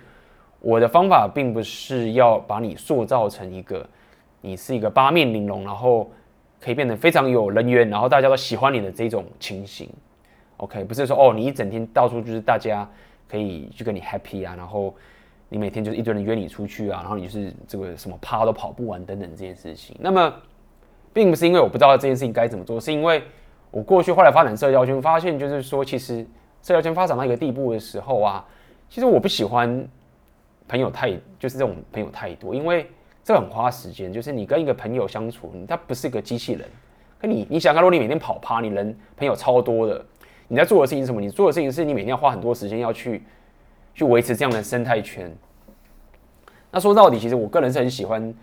[0.59, 3.85] 我的方法并不是要把你塑造成一个
[4.41, 6.11] 你是一个八面玲珑，然后
[6.59, 9.89] 可以变得非常有人缘，然后大家都喜欢你的这种情形。
[10.57, 12.89] OK，不是说哦，你一整天到处就是大家
[13.29, 14.93] 可以去跟你 happy 啊，然后。
[15.49, 19.95] 你每天就是一堆人约你出去啊，然后你是这个什么趴都跑不完等等这件事情。
[19.99, 20.33] 那么，
[21.13, 23.23] 并不是因为我不知道这件事情该怎么做，是因为
[23.71, 26.25] 我过去后来发展社交圈，发现就是说，其实
[26.61, 28.45] 社交圈发展到一个地步的时候啊，
[28.89, 29.87] 其实我不喜欢
[30.67, 32.89] 朋友太就是这种朋友太多，因为
[33.23, 34.11] 这很花时间。
[34.11, 36.67] 就是你跟一个朋友相处，他不是个机器人。
[37.19, 40.03] 可你你想看，如果你每天跑趴，你人朋友超多的，
[40.47, 41.21] 你在做的事情是什么？
[41.21, 43.23] 你做的事情是你每天要花很多时间要去。
[43.95, 45.31] 去维持这样的生态圈。
[46.71, 48.33] 那说到底，其实我个人是很喜欢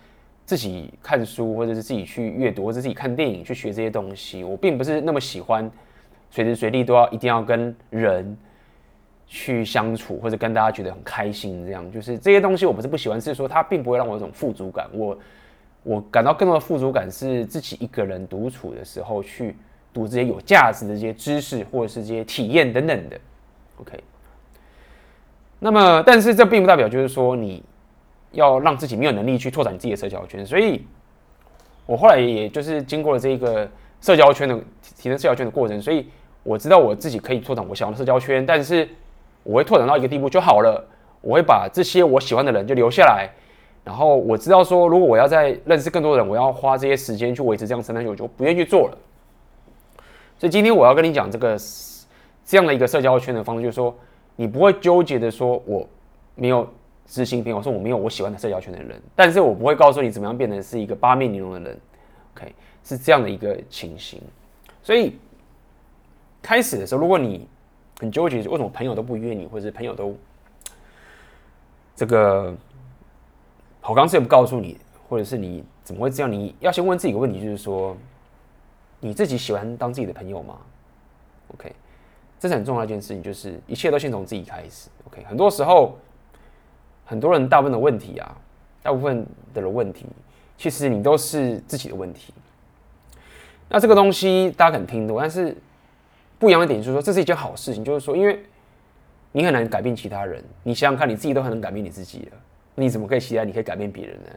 [0.50, 4.42] 自己看书，或者是自己去阅读，或者自己看电影去学这些东西。
[4.42, 5.70] 我并不是那么喜欢
[6.28, 8.36] 随时随地都要一定要跟人
[9.28, 11.88] 去相处，或者跟大家觉得很开心这样。
[11.92, 14.90] 就是这些东西我不是不喜欢，是说它并不会让我有种富足感。
[14.92, 15.16] 我
[15.84, 19.54] 我感到更多的富足感是自己一个人独处的时候去
[19.92, 23.16] 读这些有价值的这些知识，或者是这些体验等等的。
[23.76, 24.02] OK。
[25.60, 27.62] 那么，但是这并不代表就是说你
[28.32, 30.44] 要让自己没有能力去拓展自己的社交圈。
[30.44, 30.84] 所以，
[31.86, 33.68] 我后来也就是经过了这个
[34.00, 34.58] 社交圈的
[34.96, 36.06] 提升社交圈的过程，所以
[36.42, 38.88] 我知道我自己可以拓展我想要的社交圈，但是
[39.42, 40.84] 我会拓展到一个地步就好了。
[41.20, 43.28] 我会把这些我喜欢的人就留下来，
[43.84, 48.98] 然后我知道说，如果我要再认识更多人，我要花这些时间去维持这样生态圈，我就不愿意去做了。
[50.38, 51.56] 所以今天我要跟你讲这个
[52.44, 53.94] 这样的一个社交圈的方式，就是说。
[54.36, 55.86] 你不会纠结的说，我
[56.34, 56.66] 没有
[57.10, 61.80] 知心朋友，说我没有我喜欢的社交圈的人，但是我不会告诉你怎么样变成是一个八面玲珑的人
[62.36, 64.22] ，OK，是这样的一个情形。
[64.80, 65.18] 所以
[66.40, 67.48] 开始的时候，如果你
[67.98, 70.16] 很纠结，为什么朋友都不约你，或者是朋友都
[71.96, 72.54] 这个，
[73.82, 76.30] 我，刚才也不告诉你，或者是你怎么会这样？
[76.30, 77.96] 你要先问自己一个问题，就是说，
[79.00, 80.56] 你自己喜欢当自己的朋友吗
[81.54, 81.74] ？OK，
[82.38, 84.88] 这是很重要的一件事情，就是一切都先从自己开始。
[85.08, 85.98] OK，很多时候，
[87.10, 88.36] 很多人大部分的问题啊，
[88.84, 90.06] 大部分的人问题，
[90.56, 92.32] 其实你都是自己的问题。
[93.68, 95.56] 那这个东西大家可能听过，但是
[96.38, 98.40] 不一样的点就是说，这是一件好事情，就是说，因为
[99.32, 102.38] 你很难改变其他人，你想想看，你自己都很能改变你自己了，
[102.76, 104.30] 你怎么可以期待你可以改变别人呢？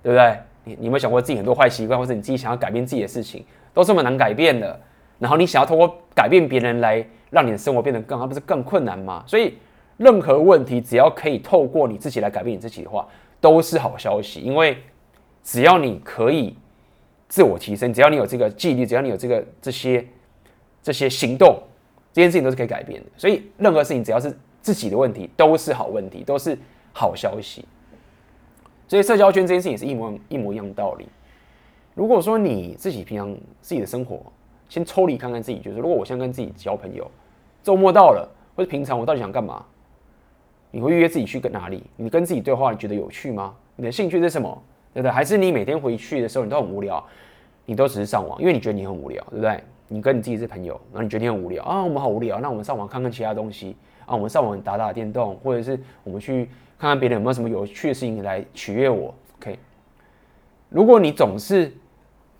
[0.00, 0.38] 对不对？
[0.62, 4.80] 你你有没有想过自己很多坏习惯，或者你自己想要改变自己的事情，都这么难改变的，
[5.18, 9.24] 然后你想要通过改变别人来让你的生活变得更好，不是更困难吗？
[9.26, 9.58] 所以
[10.02, 13.06] 任何问题只要可以透过你自己来改变你自己的话，
[13.40, 14.76] 都是好消息，因为
[15.42, 16.56] 只要你可以。
[17.28, 20.06] 自我提升，只要你有这个纪律，只要你有这个这些
[20.82, 21.58] 这些行动，
[22.12, 23.08] 这件事情都是可以改变的。
[23.16, 26.54] 所以任何事情只要是自己的问题，都是好问题，都是
[26.92, 27.64] 好消息。
[28.86, 31.08] 所以社交圈这件事情也是一模一模一样的道理。
[31.94, 34.20] 如果说你自己平常自己的生活，
[34.68, 37.10] 先抽离看看自己，就是如果我现在跟自己交朋友，
[37.62, 39.64] 周末到了，或者平常我到底想干嘛？
[40.72, 41.84] 你会预约自己去跟哪里？
[41.96, 43.54] 你跟自己对话，你觉得有趣吗？
[43.76, 44.60] 你的兴趣是什么？
[44.92, 45.12] 对不对？
[45.12, 47.02] 还是你每天回去的时候，你都很无聊，
[47.64, 49.62] 你都只是上网，因为你觉得你很无聊，对不对？
[49.88, 56.46] 你跟你自己是朋友，然后你觉得你很无聊啊，我们好无聊，那我们上网看看其他东西啊，我们上网打打电动，或者是我们去
[56.78, 59.14] 看看别人有没有什么有趣的事情来取悦我。
[59.38, 59.58] OK，
[60.70, 61.70] 如果你总是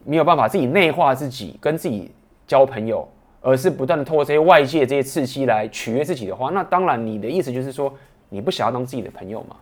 [0.05, 2.11] 没有办法自己内化自己，跟自己
[2.47, 3.07] 交朋友，
[3.43, 7.93] 而是不断的透过这些外界这些刺激来取悦自己的话，那当然你的意思就是说
[8.33, 9.57] 你不想要当自己的朋友嘛，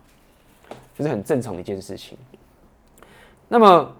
[0.97, 2.17] 这是很正常的一件事情。
[3.49, 3.93] 那么，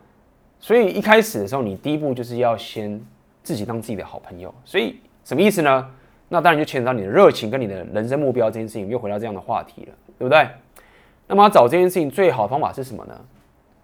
[0.60, 2.99] 所以一开始的时候，你第一步就是要先
[3.43, 4.53] 自己当自己的好朋友。
[4.63, 5.91] 所以什么意思呢？
[6.29, 10.47] 那当然就牵扯到你的热情跟你的人生目标这件事情，又回到这样的话题了，对不对？
[11.27, 13.19] 那么找这件事情最好的方法是什么呢？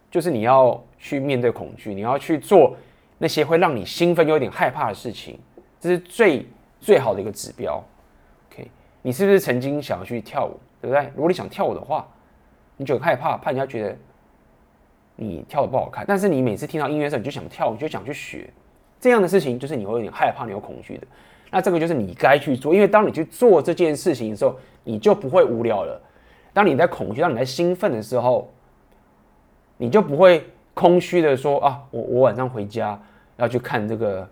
[0.09, 2.73] 就是你要去面对恐惧，你要去做
[3.17, 5.37] 那些会让你兴奋又有点害怕的事情，
[5.81, 6.47] 这是最
[6.79, 7.83] 最好的一个指标。
[8.49, 8.71] OK，
[9.01, 11.11] 你是不是曾经想要去跳舞，对不对？
[11.15, 12.07] 如果你想跳舞的话，
[12.77, 13.95] 你就害怕，怕人家觉得。
[15.19, 18.47] 你跳的不好看，但是你每次听到音乐的时候，你就想跳，你就想去学，
[18.99, 21.07] 这样的事情就是你会有点害怕、你有恐惧的。
[21.49, 25.99] 那这个就是你该去做，因为当你去做这件事情的时候，你就不会无聊了。
[26.53, 28.47] 当你在恐惧、当你在兴奋的时候，
[29.77, 33.01] 你就不会空虚的说啊，我我晚上回家
[33.37, 34.29] 要去看这个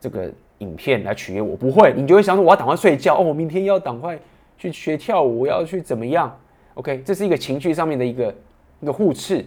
[0.00, 4.18] 这个影片来取悦我，不会，你就会想说我要赶快睡觉哦，我明天要赶快
[4.64, 6.34] 去学跳舞，要去怎么样
[6.74, 8.34] ？OK，这是一个情绪上面的一个
[8.80, 9.44] 一个互斥。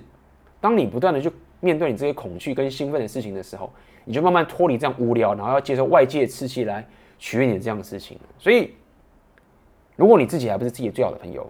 [0.62, 3.72] 当你不断的去面对你这些恐惧跟兴奋的事情的时候，
[4.06, 6.86] 你就慢慢脱离这样无聊，然后要接受外界刺激来
[7.18, 8.18] 取悦你的这样的事情。
[8.38, 8.74] 所以，
[9.96, 11.50] 如果你自己还不是自己最好的朋友，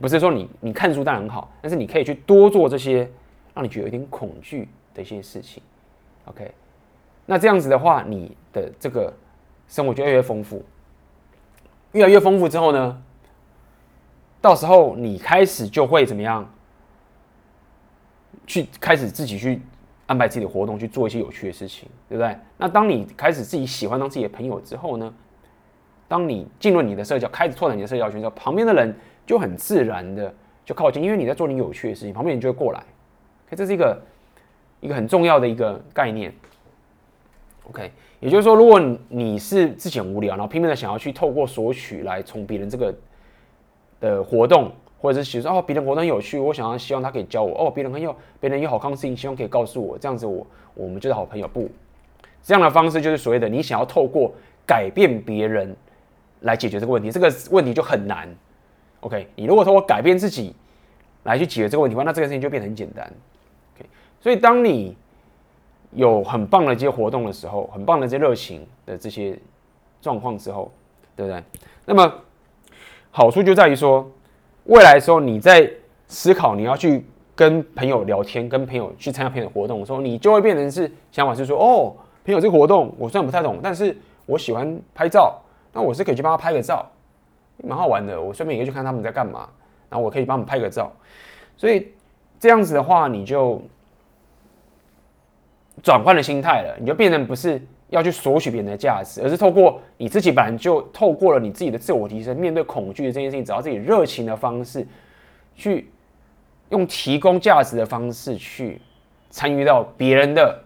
[0.00, 3.08] 不是说你你看书当然很好，但是你可以去多做这些
[3.54, 5.62] 让你觉得有点恐惧的一些事情。
[6.26, 6.50] OK，
[7.24, 9.12] 那这样子的话，你的这个
[9.68, 10.64] 生活就越来越丰富，
[11.96, 13.02] 越来越丰富之后呢，
[14.40, 16.46] 到时候你开始就会怎么样？
[18.46, 19.60] 去开始自己去
[20.06, 22.36] 安排自己的活动，去做一些有趣的事情，对不对？
[22.58, 25.12] 那当你开始自己喜欢当自己的朋友之后呢？
[26.06, 28.94] 当你进入你的社交，开始拓展你的社交圈之后，旁边的人
[29.26, 30.32] 就很自然的
[30.64, 32.78] 就靠近，因为你在做你有趣的事情，旁边人就会过来。
[33.48, 34.00] OK，这是一个
[34.80, 36.32] 一个很重要的一个概念。
[37.68, 37.90] OK，
[38.26, 42.94] 也就是说，如果你是自己很无聊，然后拼命的想要去透过索取来从别人这个
[44.00, 44.72] 的活动。
[44.98, 47.70] 或者是其实哦，别人活动很有趣，我想要希望他可以教我哦。
[47.70, 51.46] 别人很有，别人有好康的事情，希望可以告诉我，这样子我我们就是好朋友。
[51.46, 51.70] 不，
[52.42, 54.32] 这样的方式就是所谓的你想要透过
[54.66, 55.76] 改变别人
[56.40, 58.26] 来解决这个问题，这个问题就很难。
[59.00, 60.56] OK，你如果透过改变自己
[61.24, 63.04] 来去解决这个问题的话，那这个事情就变得很简单。
[63.76, 63.86] OK，
[64.18, 64.96] 所以当你
[65.92, 69.38] 有很棒的这些活动的时候，很棒的这些热情的这些
[70.00, 70.70] 状况之后，
[71.14, 71.42] 对不对？
[71.84, 72.12] 那么
[73.10, 74.10] 好处就在于说。
[74.68, 75.70] 未来的时候，你在
[76.08, 81.94] 思考你要去跟朋友聊天，跟朋友去参加朋友的活动的时候，你就会变成是想法是说，哦，
[82.24, 83.96] 朋友这个活动我虽然不太懂，但是
[84.26, 85.40] 我喜欢拍照，
[85.72, 86.84] 那我是可以去帮他拍个照，
[87.62, 88.20] 蛮好玩的。
[88.20, 89.48] 我顺便也可以去看他们在干嘛，
[89.88, 90.90] 然后我可以帮他们拍个照。
[91.56, 91.92] 所以
[92.40, 93.62] 这样子的话，你就
[95.86, 97.62] 转换了心态了，你就变成不是。
[97.90, 104.84] 要去索取别人的价值，而是透过你自己本来就透过了你自己的自我提升，面对恐惧的这件事情，找到自己热情的方式，
[105.54, 105.88] 去
[106.70, 108.80] 用提供价值的方式去
[109.30, 110.60] 参与到别人的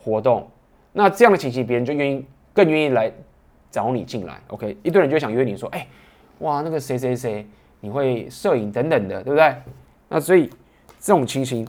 [0.00, 0.48] 活动。
[0.92, 3.10] 那这样的情形，别人就愿意更愿意来
[3.68, 5.84] 找你进来，OK，一堆人就想约你说，哎、
[6.38, 7.44] 哇，那个谁谁谁，
[7.80, 9.52] 你会摄影等等的，对不对？
[10.08, 10.48] 那所以
[11.00, 11.66] 这种情形，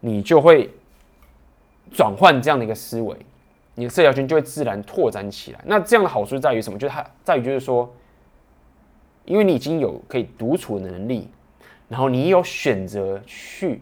[0.00, 0.70] 你就会
[1.92, 3.16] 转换这样的一个思维，
[3.74, 5.60] 你的社交圈就会自然拓展起来。
[5.64, 6.78] 那这样的好处在于什么？
[6.78, 7.92] 就是它在于就是说，
[9.24, 11.28] 因为你已经有可以独处的能力，
[11.88, 13.80] 然后你有选择去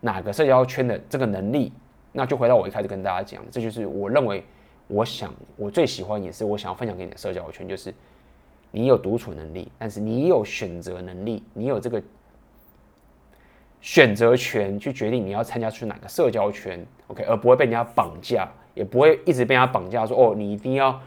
[0.00, 1.72] 哪个社交圈的这个能力。
[2.14, 4.44] 那就回到我一开始跟大家讲，这就是我认为，
[4.86, 7.94] 我想我最喜欢也是我想要分享给你的社交圈，就是
[8.70, 12.02] 你有独处能力，但是你有选择能力，你有这个
[13.82, 20.98] 选择权去决定你要参加去哪个社交圈，OK，而不会被人家绑架，也不会一直被人家绑架说哦，你一定要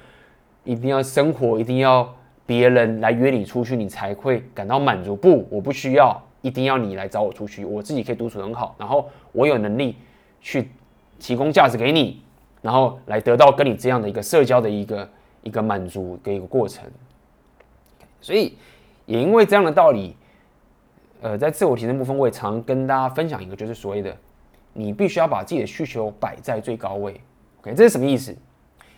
[0.64, 2.14] 一定要生活，一定要
[2.46, 5.16] 别人来约你出去，你才会感到满足。
[5.16, 9.96] 不，我不需要，一定要你来找我出去，我自己可以独处很好，然后我有能力
[10.40, 10.70] 去。
[11.18, 12.22] 提供价值给你，
[12.62, 15.10] 然后来得到跟你这样的一个社交的一个
[15.44, 16.84] 一个满足的一个过程。
[18.20, 18.58] 所以
[19.06, 20.14] 也因为这样的道理，
[21.22, 24.16] 呃，在自我提升部分，我也常跟大家分享一个，就是所谓的
[24.74, 27.20] 你必须要把自己的需求摆在最高位。
[27.62, 28.36] OK，这是什么意思？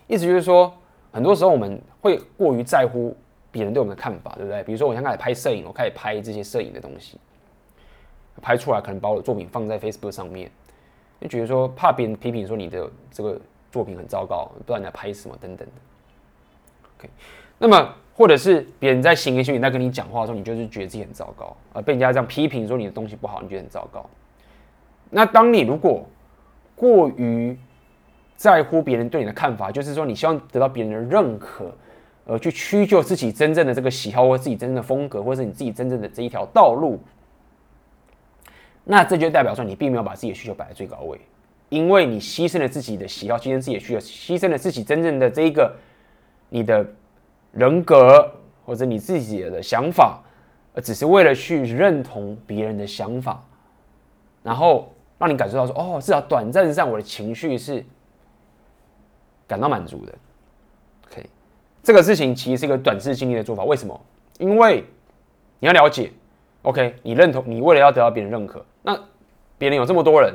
[0.08, 0.74] 意思就是说，
[1.12, 3.16] 很多时候我们会过于在乎
[3.52, 4.64] 别人对我们的看法，对不对？
[4.64, 7.18] 比如说，我现在开始拍摄影，我开始拍这些摄影的东西，
[8.42, 10.52] 拍出来可能把我的作品放在 Facebook 上面。
[11.20, 15.74] 就觉得说怕别人批评说你的这个作品很糟糕，不知道你在拍什么等等的。
[16.98, 17.10] OK，
[17.58, 24.04] 那么或者是别人在行言行语在跟你讲话的时候，你就是觉得自己很糟糕而，被人家这样批评说你的东西不好，你觉得很糟糕。
[25.12, 26.04] 那当你如果
[26.76, 27.56] 过于
[28.36, 31.72] 在乎别人对你的看法，就是说你希望得到别人的认可，
[32.26, 37.00] 而去屈就自己真正的这个喜好或自己真正的风格，或者是你自己真正的这一条道路。
[38.84, 41.20] 那这就代表说，你并没有把自己的需求摆在最高位，
[41.70, 45.76] 因为你牺牲了自己的喜好，牺牲自己的需求，牺牲了自己真正的这一个
[46.50, 46.84] 你的
[47.52, 48.32] 人格
[48.66, 50.22] 或者你自己的想法，
[50.74, 53.44] 而只是为了去认同别人的想法，
[54.44, 57.84] 然后让你感受到说，哦，至少短暂上我的情绪是
[59.48, 60.14] 感到满足的。
[61.08, 61.26] OK，
[61.82, 63.64] 这个事情其实是一个短视经历的做法。
[63.64, 64.00] 为什么？
[64.38, 64.84] 因为
[65.60, 66.12] 你要了解。
[66.64, 69.00] OK，你认同你为了要得到别人认可，那
[69.58, 70.34] 别人有这么多人，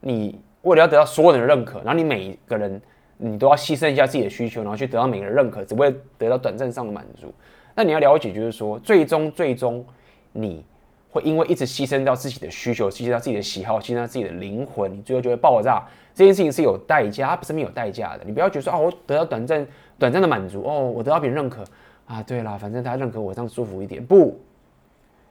[0.00, 2.80] 你为了要得到所有人的认可，然后你每一个人
[3.18, 7.32] 你都要牺牲一下自己的需求，然后去得到每个人认可，只为得到短暂上的满足。
[7.74, 9.84] 那你要了解，就是说，最终最终
[10.32, 10.64] 你
[11.10, 15.86] 会因为一直牺牲掉自己的需求，牺牲掉自己的喜好，牺牲掉自己的灵魂，你最后就会爆炸。
[16.14, 18.24] 这件事情是有代价，不是没有代价的。
[18.24, 19.66] 你不要觉得说啊，我得到短暂
[19.98, 21.62] 短暂的满足，哦，我得到别人认可
[22.06, 24.40] 啊，对啦，反正他认可我这样舒服一点，不。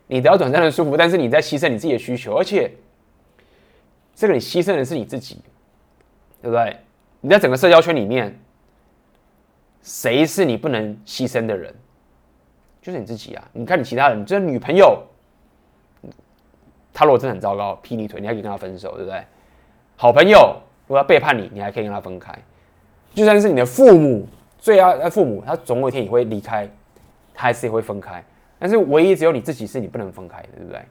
[0.07, 2.71] 你得到短暂的舒服，但是你在牺牲你自己的需求，而且
[4.15, 5.41] 这个你牺牲的是你自己，
[6.41, 6.77] 对不对？
[7.21, 8.37] 你在整个社交圈里面，
[9.81, 11.73] 谁是你不能牺牲的人？
[12.81, 13.49] 就是你自己啊！
[13.53, 15.01] 你看你其他人，就是女朋友，
[16.93, 19.21] 她如果真的很糟糕，劈你腿，你还可以跟她分手，对不对？
[19.95, 20.55] 好朋友
[20.87, 22.33] 如果要背叛你，你还可以跟他分开。
[23.13, 24.27] 就算是你的父母，
[24.57, 26.69] 最爱的父母，他总有一天也会离开，
[27.33, 28.23] 他还是也会分开。
[28.59, 30.81] 但是唯一只有你自己是你不能分开的，对不对？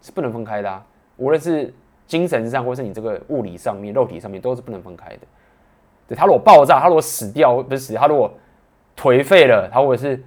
[0.00, 0.84] 是不能分开的啊！
[1.16, 1.72] 无论是
[2.06, 5.20] 精神上，或是你这个物理上面、肉体上面，都是不能分开的。
[6.08, 8.32] 对，他如果爆炸，他如果死掉，不是死，他如果
[8.96, 10.22] 颓废了，他或者是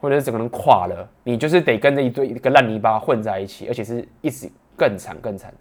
[0.00, 5.52] 或者是整个人垮了，你就是得跟着一堆一个烂泥巴混在一起，而且是一直更惨更惨。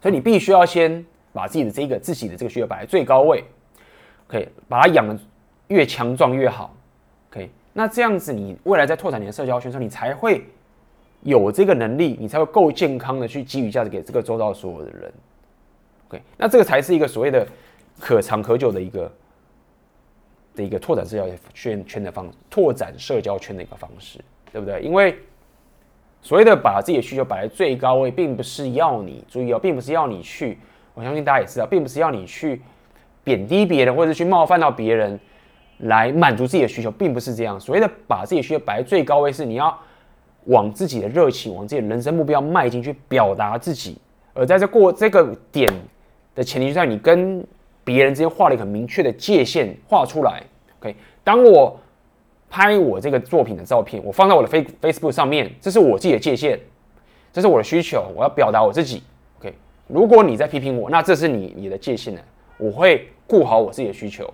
[0.00, 3.44] 所以你必须要先把自己的这个自己的这个需求摆在最高位，
[4.26, 5.18] 可以把它养的
[5.68, 6.74] 越强壮越好，
[7.30, 7.48] 可以。
[7.72, 10.44] 那这样子，你未来在拓展你的社交圈的时候，你才会
[11.22, 15.12] 有这个能力，你才会够健康的去给予价值给这个周遭所有的人。
[16.08, 17.46] OK，那这个才是一个所谓的
[17.98, 19.12] 可长可久的一个
[20.54, 24.18] 的一个拓展社交圈圈的方，拓展社交圈的一个方式，
[24.52, 24.80] 对不对？
[24.82, 25.16] 因为
[26.20, 30.58] 所谓的把自己的需求摆在最高位，并不是要你注意哦，并不是要你去，
[30.94, 32.60] 我相信大家也知道，并不是要你去
[33.24, 35.18] 贬低别人，或者是去冒犯到别人。
[35.78, 37.58] 来满足自己的需求，并不是这样。
[37.58, 39.76] 所谓的把自己的需求摆在最高位，是你要
[40.44, 43.98] 往自己的热情、往自己的人生目标迈进，去表达自己。
[44.32, 45.68] 而在这过这个点
[46.36, 47.44] 的前提之下，你跟
[47.84, 50.42] 别人之间画了一个很明确的界限，画出来。
[50.80, 51.78] OK，当我
[52.48, 56.58] 拍我这个作品的照片，我放在我的 Face Facebook 上面，这是我自己的界限，
[57.32, 59.02] 这是我的需求，我要表达我自己。
[59.38, 59.54] OK，
[59.86, 62.20] 如果你在批评我，那这是你你的界限呢？
[62.58, 64.32] 我会顾好我自己的需求。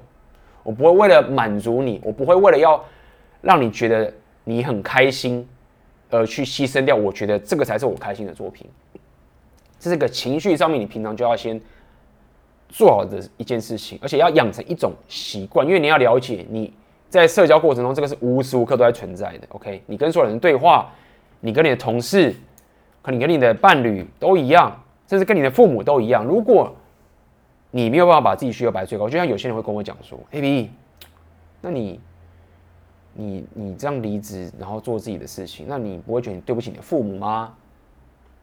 [0.65, 2.85] 我不会为了满足你，我不会为了要
[3.41, 4.13] 让你觉得
[4.45, 5.49] 你很开心
[6.11, 6.95] 而去牺牲掉。
[6.95, 8.69] 我觉得这个才是我开心的作品。
[9.79, 11.59] 这是个情绪上面，你平常就要先
[12.69, 15.67] 做好的一件事情，而且要养成一种习惯。
[15.67, 16.73] 因为你要了解，你
[17.09, 19.47] 在社交过程中，这个是无时无刻都在存在的。
[19.51, 20.91] OK，你跟所有人对话，
[21.41, 22.35] 你跟你的同事，
[23.03, 26.25] 可你跟你的伴侣都一样，甚至跟你的父母都一样。
[26.25, 26.75] 如果
[27.71, 30.71] 你没有办法把自己需求摆最高，就像有些人会跟我讲说：“AB，
[31.61, 32.01] 那你，
[33.13, 37.55] 你，你这样离职，然后做自己的事情，那你不会觉得你对不起你的父母吗？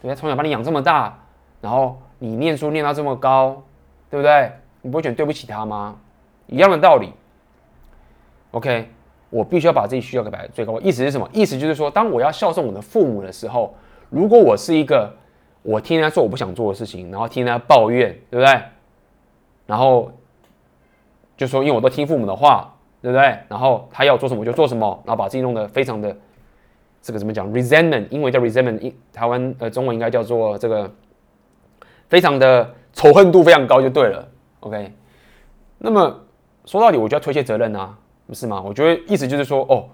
[0.02, 0.16] 对不对？
[0.16, 1.18] 从小把你养这么大，
[1.62, 3.64] 然后你念书念到这么高，
[4.16, 4.50] 对不对？
[4.82, 5.98] 你不会觉得对不起他吗？
[6.48, 7.12] 一样的道理。”
[8.52, 8.88] OK，
[9.30, 10.80] 我必须要把自己需要给摆最高。
[10.80, 11.30] 意思是什么？
[11.34, 13.76] 意思就是说，当我要孝顺我的父母的时候，
[14.10, 15.14] 如果我是一个
[15.64, 18.62] 我天天做我不想做的事情，然后天天抱怨，对不对？
[19.68, 20.10] 然后
[21.36, 23.38] 就说因为我都听父母的话，对不对？
[23.50, 26.16] 然后他要做什么我就做什么，然后把自己弄得非常的
[27.02, 30.90] 这个怎么讲？resentment，英文叫 resentment，台湾呃中文应该叫做这个
[32.08, 34.28] 非常的仇恨度非常高就对了。
[34.62, 34.92] OK，
[35.78, 36.20] 那么
[36.66, 37.96] 说到底，我就要推卸责任啊。
[38.28, 38.60] 不是吗？
[38.60, 39.86] 我觉得意思就是说，哦，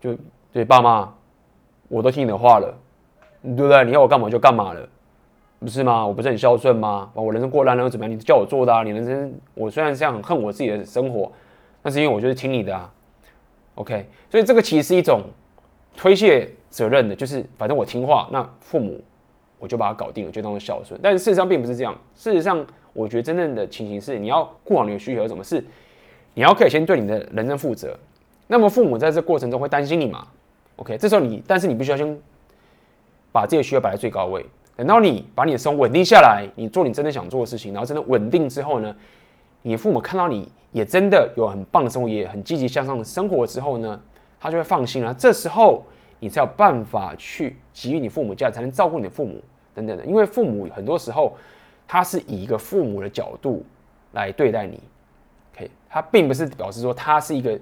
[0.00, 0.16] 就
[0.52, 1.12] 对爸妈，
[1.88, 2.72] 我都听你的话了，
[3.42, 3.84] 对不对？
[3.84, 4.88] 你要我干嘛就干嘛了，
[5.58, 6.06] 不是吗？
[6.06, 7.10] 我不是很孝顺吗？
[7.12, 8.14] 把我人生过烂了又怎么样？
[8.14, 8.84] 你叫我做的啊！
[8.84, 11.32] 你人生，我虽然这样很恨我自己的生活，
[11.82, 12.88] 但是因为我就是听你的啊。
[13.74, 15.22] OK，所以这个其实是一种
[15.96, 19.00] 推卸责任的，就是反正我听话，那父母
[19.58, 20.98] 我就把它搞定了，就当做孝顺。
[21.02, 21.96] 但是事实上并不是这样。
[22.14, 25.62] 事实上，我觉得真正的情形是，你要顾好你的需求是，什么是？
[26.34, 27.98] 你要可以先对你的人生负责，
[28.46, 30.26] 那么父母在这过程中会担心你嘛
[30.76, 32.18] ？OK，这时候你，但是你必须要先
[33.32, 34.46] 把这些需要摆在最高位。
[34.76, 38.94] 等到你把你的生活稳定下来，你做你真的想做的事情，然后真的稳定之后呢，
[39.62, 44.00] 你父母看到你也真的有很棒的生活，也很积极向上的生活之后呢，
[44.38, 45.12] 他就会放心了。
[45.14, 45.84] 这时候
[46.20, 49.42] 你才有办法去给予你父母价值，才能照顾你的父母
[49.74, 50.04] 等等的。
[50.04, 51.36] 因为父母很多时候
[51.86, 53.64] 他是以一个父母的角度
[54.12, 54.82] 来对待你
[55.54, 55.70] ，OK？。
[55.88, 57.58] 他并不是表示说他是一个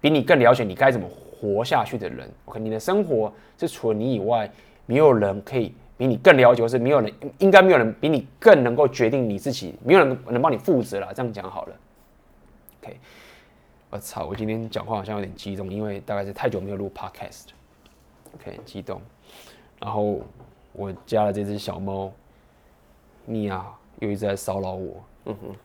[0.00, 2.28] 比你更了解你该怎么活下去的人。
[2.46, 4.50] OK，你的生活是除了你以外，
[4.86, 11.12] 没有人可以比你更了解，或是没有人应该没有人比你更能够决定你自己，没有人能帮你负责了。
[11.14, 11.76] 这样讲好了。
[12.82, 12.96] OK，
[13.90, 17.57] 我操，我今天讲话好像有点激动，因为大概是太久没有录 Podcast。
[18.40, 19.00] OK，激动。
[19.80, 20.20] 然后
[20.72, 22.10] 我家的这只小猫，
[23.24, 25.04] 你啊又一直在骚扰我。
[25.26, 25.56] 嗯哼。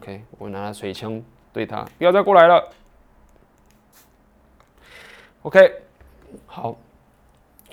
[0.00, 1.20] OK，我拿水枪
[1.52, 2.68] 对它，不要再过来了。
[5.42, 5.72] OK，
[6.46, 6.76] 好，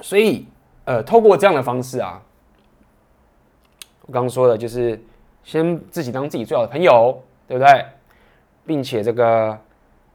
[0.02, 0.48] 所以
[0.86, 2.20] 呃，透过这样的方式啊，
[4.08, 5.00] 我刚刚说的就是
[5.44, 7.86] 先自己当自己最好的朋友，对不对？
[8.66, 9.56] 并且这个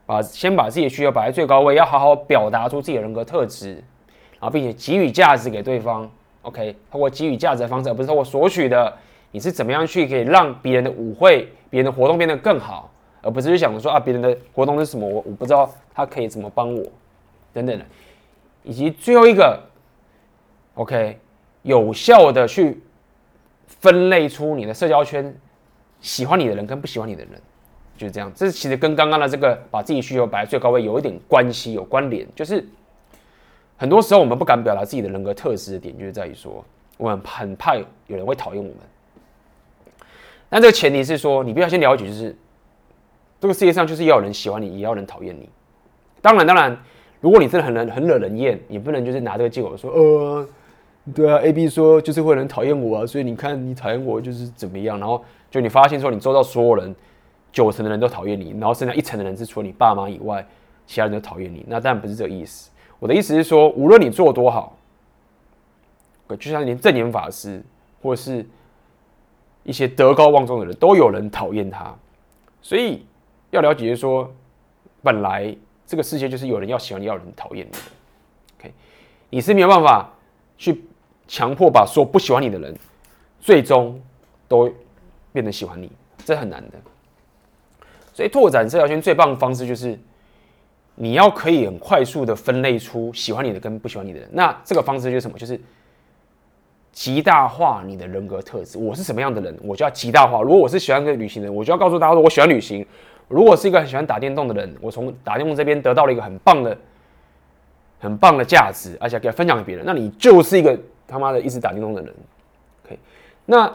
[0.05, 3.85] 把先把自己的需求摆在最高位，要好好表达出自己的人格特质，
[4.43, 6.11] 啊并且给予价值给对方。
[6.43, 8.93] OK，通过给予价值的方式，而不是通过索取的。
[9.31, 12.91] 你是怎么样去可以让别人的舞会、别人的活动变得更好，
[13.23, 16.83] 而不是去想着说啊，别人的活动是什么，我我不知道他可以怎么帮我，
[17.53, 17.85] 等等的，
[18.65, 19.59] 以及最后一个
[20.75, 21.19] ，OK，
[21.63, 22.83] 有效的去
[23.67, 25.35] 分类出你的社交圈
[26.01, 27.41] 喜欢你的人跟不喜欢你的人，
[27.97, 28.31] 就是这样。
[28.35, 32.63] 这其实跟刚刚的这个把自己需求摆在最高位有一点关系、有关联，就是
[33.77, 36.65] 很多时候我们不敢表达自己的人格特质的点，就是在于说
[36.99, 38.77] 我们很怕有人会讨厌我们。
[40.49, 42.37] 但这个前提是说，你必须要先了解，就是
[43.41, 45.49] 这个世界上就是要有人喜欢你，也要人讨厌你。
[46.21, 46.77] 当然，当然，
[47.21, 50.47] 如果你真的很能很惹人厌，你不能就是拿这个借口说，呃，
[51.15, 56.95] 对啊，A B 说就是会有人讨厌我啊，所以你看你讨厌我就是怎么样，然后就你发现说你周遭所有人
[57.51, 60.47] 九成的人都讨厌你，然后剩下一成的人是除了你爸妈以外，
[60.87, 61.65] 其他人都讨厌你。
[61.67, 62.71] 那当然不是这个意思。
[63.03, 64.79] 我的意思是说，无论你做多好，
[66.39, 67.61] 就像连证严法师
[68.01, 68.47] 或是。
[69.65, 71.95] 一些德高望重的人都有人讨厌他，
[72.61, 73.07] 所以
[73.51, 74.29] 要了解说，
[75.05, 77.79] 本来这个世界就是有人要喜欢你，要有人讨厌你的。
[78.59, 78.75] OK，
[79.31, 80.11] 你是没有办法
[80.59, 80.83] 去
[81.29, 82.77] 强迫把所不喜欢你的人，
[83.39, 84.03] 最终
[84.49, 84.69] 都
[85.33, 85.89] 变得喜欢你，
[86.25, 86.77] 这很难的。
[88.13, 89.97] 所以拓展这条圈最棒的方式就是，
[90.95, 94.29] 你要可以很快速的分类出喜欢你的跟不喜欢你的人。
[94.33, 95.39] 那这个方式就是什么？
[95.39, 95.61] 就是。
[96.95, 100.43] 极大化你的人格特质，我是什么样的人，我就要极大化。
[100.43, 102.87] 如果我是喜欢个旅行的人，我就要告诉大家说我喜欢旅行。
[103.29, 106.77] 如果是一个很喜欢打电动的人，我从打电动这边得到了一个很棒的、
[107.99, 110.79] 很棒的价值，而且可以分享给别人，那你就是一个
[111.09, 112.15] 他妈的一直打电动的人。
[112.85, 112.99] OK，
[113.47, 113.73] 那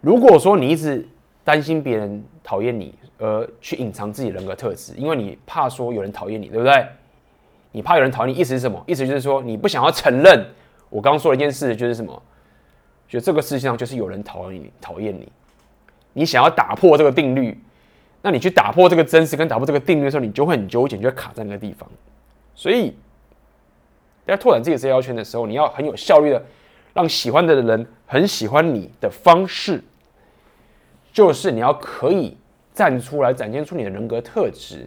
[0.00, 1.06] 如果说你一直
[1.44, 6.86] 担心别人讨厌你，而去隐藏自己人格特质，因为你怕说有人讨厌你，对不对？
[7.72, 8.82] 你怕有人讨厌你，意思是什么？
[8.86, 10.46] 意思就是说你不想要承认
[10.88, 12.22] 我刚刚说的一件事，就是什么？
[13.08, 15.30] 就这个世界上就是有人讨厌你，讨厌你，
[16.12, 17.56] 你想要打破这个定律，
[18.22, 21.88] 那你去打破这个真实跟打破这个定律的时候，你就会很纠结，就会卡在那个地方。
[22.54, 22.96] 所以，
[24.26, 26.42] 在拓展自己的社交圈的时候，你要很有效率的
[26.94, 29.84] 让喜欢的人很喜欢你的方式，
[31.12, 32.36] 就是你要可以
[32.76, 34.86] 站出来，展现出你的人格特质，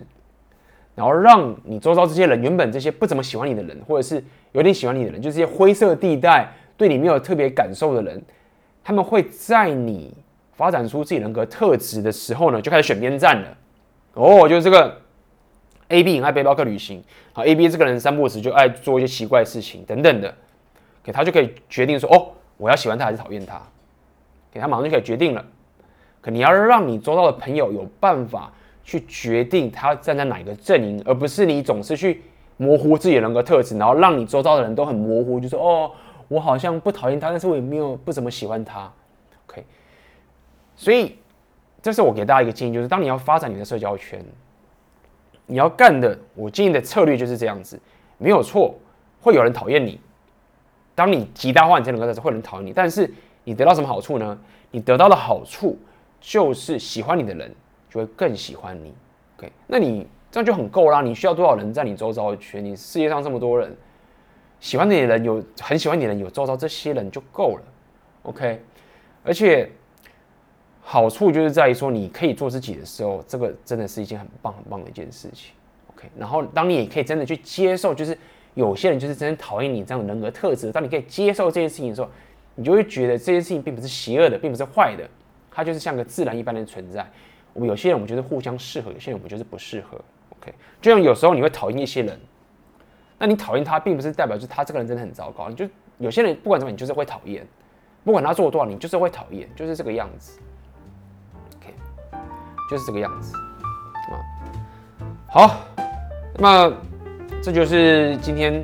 [0.95, 4.23] 然后让你周遭这些人，原本这些不怎么喜欢你的人，或者是
[4.53, 8.23] 有点喜欢你的人，就这些灰色地带，对你没有特别感受的人，
[8.81, 10.13] 他们会在你。
[10.59, 13.57] 发展出自己人格特质的时候呢，就开始选边站了。
[14.13, 14.93] 哦，就是这个
[15.87, 20.35] A B 很爱背包客旅行，啊 A B 这个人三不五时就爱做一些奇怪的事情等等的，
[21.01, 22.27] 给他就可以决定说，哦，
[22.57, 23.61] 我要喜欢他还是讨厌他，
[24.51, 25.45] 给他马上就可以决定了。
[26.21, 28.51] 可你要让你周遭的朋友有办法
[28.83, 32.21] 去决定他站在哪一个阵营，而不是你总是去
[32.57, 35.91] 模糊自己的人格特质，然后让你周遭的人都很模糊，就说，哦，
[36.27, 38.91] 我好像不讨厌他，但是我也没有不怎么喜欢他。
[39.47, 39.63] OK。
[40.75, 41.17] 所以，
[41.81, 44.23] 这是我给大家一个建议，就是当你要发展你的社交圈，
[45.45, 47.79] 你要干的，我建议的策略就是这样子，
[48.17, 48.75] 没有错，
[49.21, 49.99] 会有人讨厌你。
[50.95, 53.09] 当你极大化你这两个字，会有人讨厌你，但是
[53.45, 54.37] 你得到什么好处呢？
[54.71, 55.77] 你得到的好处
[56.19, 57.53] 就是喜欢你的人
[57.89, 58.93] 就会更喜欢你。
[59.37, 61.01] OK，那你这样就很够啦。
[61.01, 62.63] 你需要多少人在你周遭圈？
[62.63, 63.75] 你世界上这么多人，
[64.59, 67.63] 喜欢你的人有很喜欢你的人有周遭这些人就够了。
[68.23, 68.61] OK，
[69.23, 69.69] 而且。
[70.81, 75.51] 好处就是在于说，你可以做自己的时候，这个真的是一件很棒很棒的一件事情。
[75.93, 78.17] OK，然后当你也可以真的去接受，就是
[78.55, 80.71] 有些人就是真的讨厌你这样的人格特质。
[80.71, 82.09] 当你可以接受这件事情的时候，
[82.55, 85.07] 你就会觉得这件事情并不是邪恶的，并不是坏的，
[85.51, 87.05] 它就是像个自然一般的存在。
[87.53, 89.99] 我们有些人我们觉得互相适合，有些人我们就是不适合。
[90.39, 92.19] OK，就像有时候你会讨厌一些人，
[93.17, 95.49] 那你讨厌他，并不是代表就是他这个人真的很糟糕。
[95.49, 97.45] 你就有些人不管怎么，你就是会讨厌，
[98.05, 100.39] 不管他做了多少，你就是会讨厌，就是这个样子。
[101.57, 101.73] OK，
[102.69, 103.35] 就是这个样子，
[104.11, 104.13] 啊，
[105.27, 105.61] 好，
[106.37, 106.77] 那么
[107.41, 108.63] 这就是今天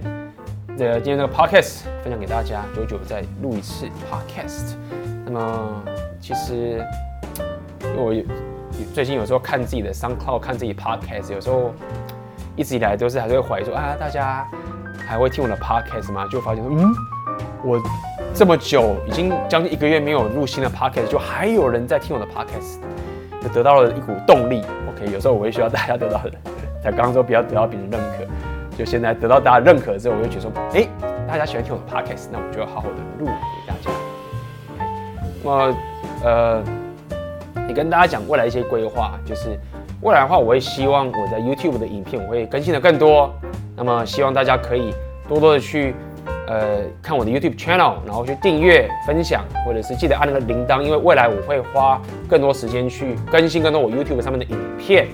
[0.78, 4.76] 的今天这个 podcast 分享给大家，久久再录一次 podcast。
[5.26, 5.84] 那么
[6.26, 6.84] 其实
[7.84, 8.12] 因为我
[8.96, 11.72] 最近有时候看自己的 SoundCloud，看自己 podcast，有时候
[12.56, 14.44] 一直以来都是还是会怀疑说啊，大家
[15.08, 16.28] 还会听我的 podcast 吗？
[16.32, 16.92] 就发现说，嗯，
[17.64, 17.80] 我
[18.34, 22.80] 这么久已经将近一个月没有录新的 podcast，就还有人在听我的 podcast。
[23.40, 24.64] 就得到了一股动力。
[24.90, 26.32] OK，有时候我会需要大家得到的，
[26.82, 28.26] 才刚刚说不要得到别人认可，
[28.76, 30.88] 就现在得到大家认可之后，我就觉得说，哎、
[31.28, 33.32] 大家喜欢听我的 Podcast，那我就要好好的录给
[33.68, 33.92] 大家。
[35.44, 35.78] 那么，
[36.26, 36.64] 呃，
[37.68, 39.58] 也跟大家讲未来一些规划，就是
[40.02, 43.32] 未来的话，我会希望我在 YouTube 的影片我会更新的更多。
[43.76, 44.94] 那么，希望大家可以
[45.30, 45.96] 多多的去。
[46.48, 52.00] 呃，看我的 YouTube channel，然后去订阅、分享，或者是记得按那个铃铛，因为未来我会花
[52.30, 55.08] 更多时间去更新更多我 YouTube 上面的影片。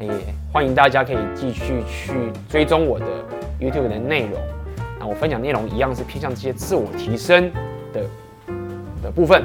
[0.00, 0.08] 也
[0.52, 2.12] 欢迎大家可以继续去
[2.48, 3.06] 追踪我的
[3.60, 4.40] YouTube 的内容。
[5.00, 7.50] 那我分享内容一样是偏向这些自我提升
[7.92, 8.04] 的
[9.02, 9.42] 的部分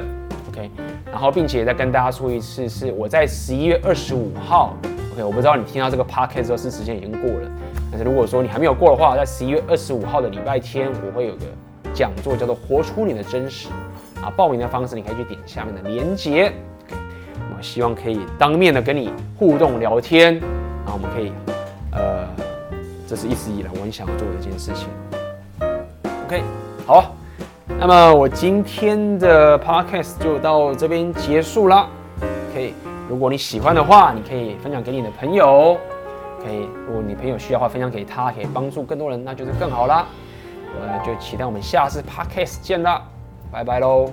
[0.50, 0.70] ，OK。
[1.14, 4.74] 然后并且再跟大家说一次，是我在十一月二十五号
[5.12, 5.22] ，OK。
[5.22, 7.48] 我不知道你听到这个 podcast 之后是时间已经过了。
[7.88, 11.42] 但是如果说你还没有过的话，在十一月二十五号的礼拜天，我会有个
[11.94, 13.68] 讲座，叫做“活出你的真实”。
[14.20, 16.52] 啊，报名的方式你可以去点下面的链接。
[16.90, 20.40] 我希望可以当面的跟你互动聊天，
[20.84, 21.32] 啊我们可以，
[21.92, 22.26] 呃，
[23.06, 24.88] 这是一直以来我很想要做的一件事情。
[26.26, 26.42] OK，
[26.84, 27.14] 好，
[27.66, 31.88] 那么我今天的 Podcast 就到这边结束了。
[32.52, 32.74] 可以
[33.08, 35.76] 如果你喜欢的话，你可以分享给你的朋友。
[36.42, 40.06] 可以，如果你朋友需要的话，分享给他，可以帮助更多人，那就是更好啦。
[40.78, 43.02] 我们就期待我们下次 podcast 见啦，
[43.50, 44.10] 拜拜喽。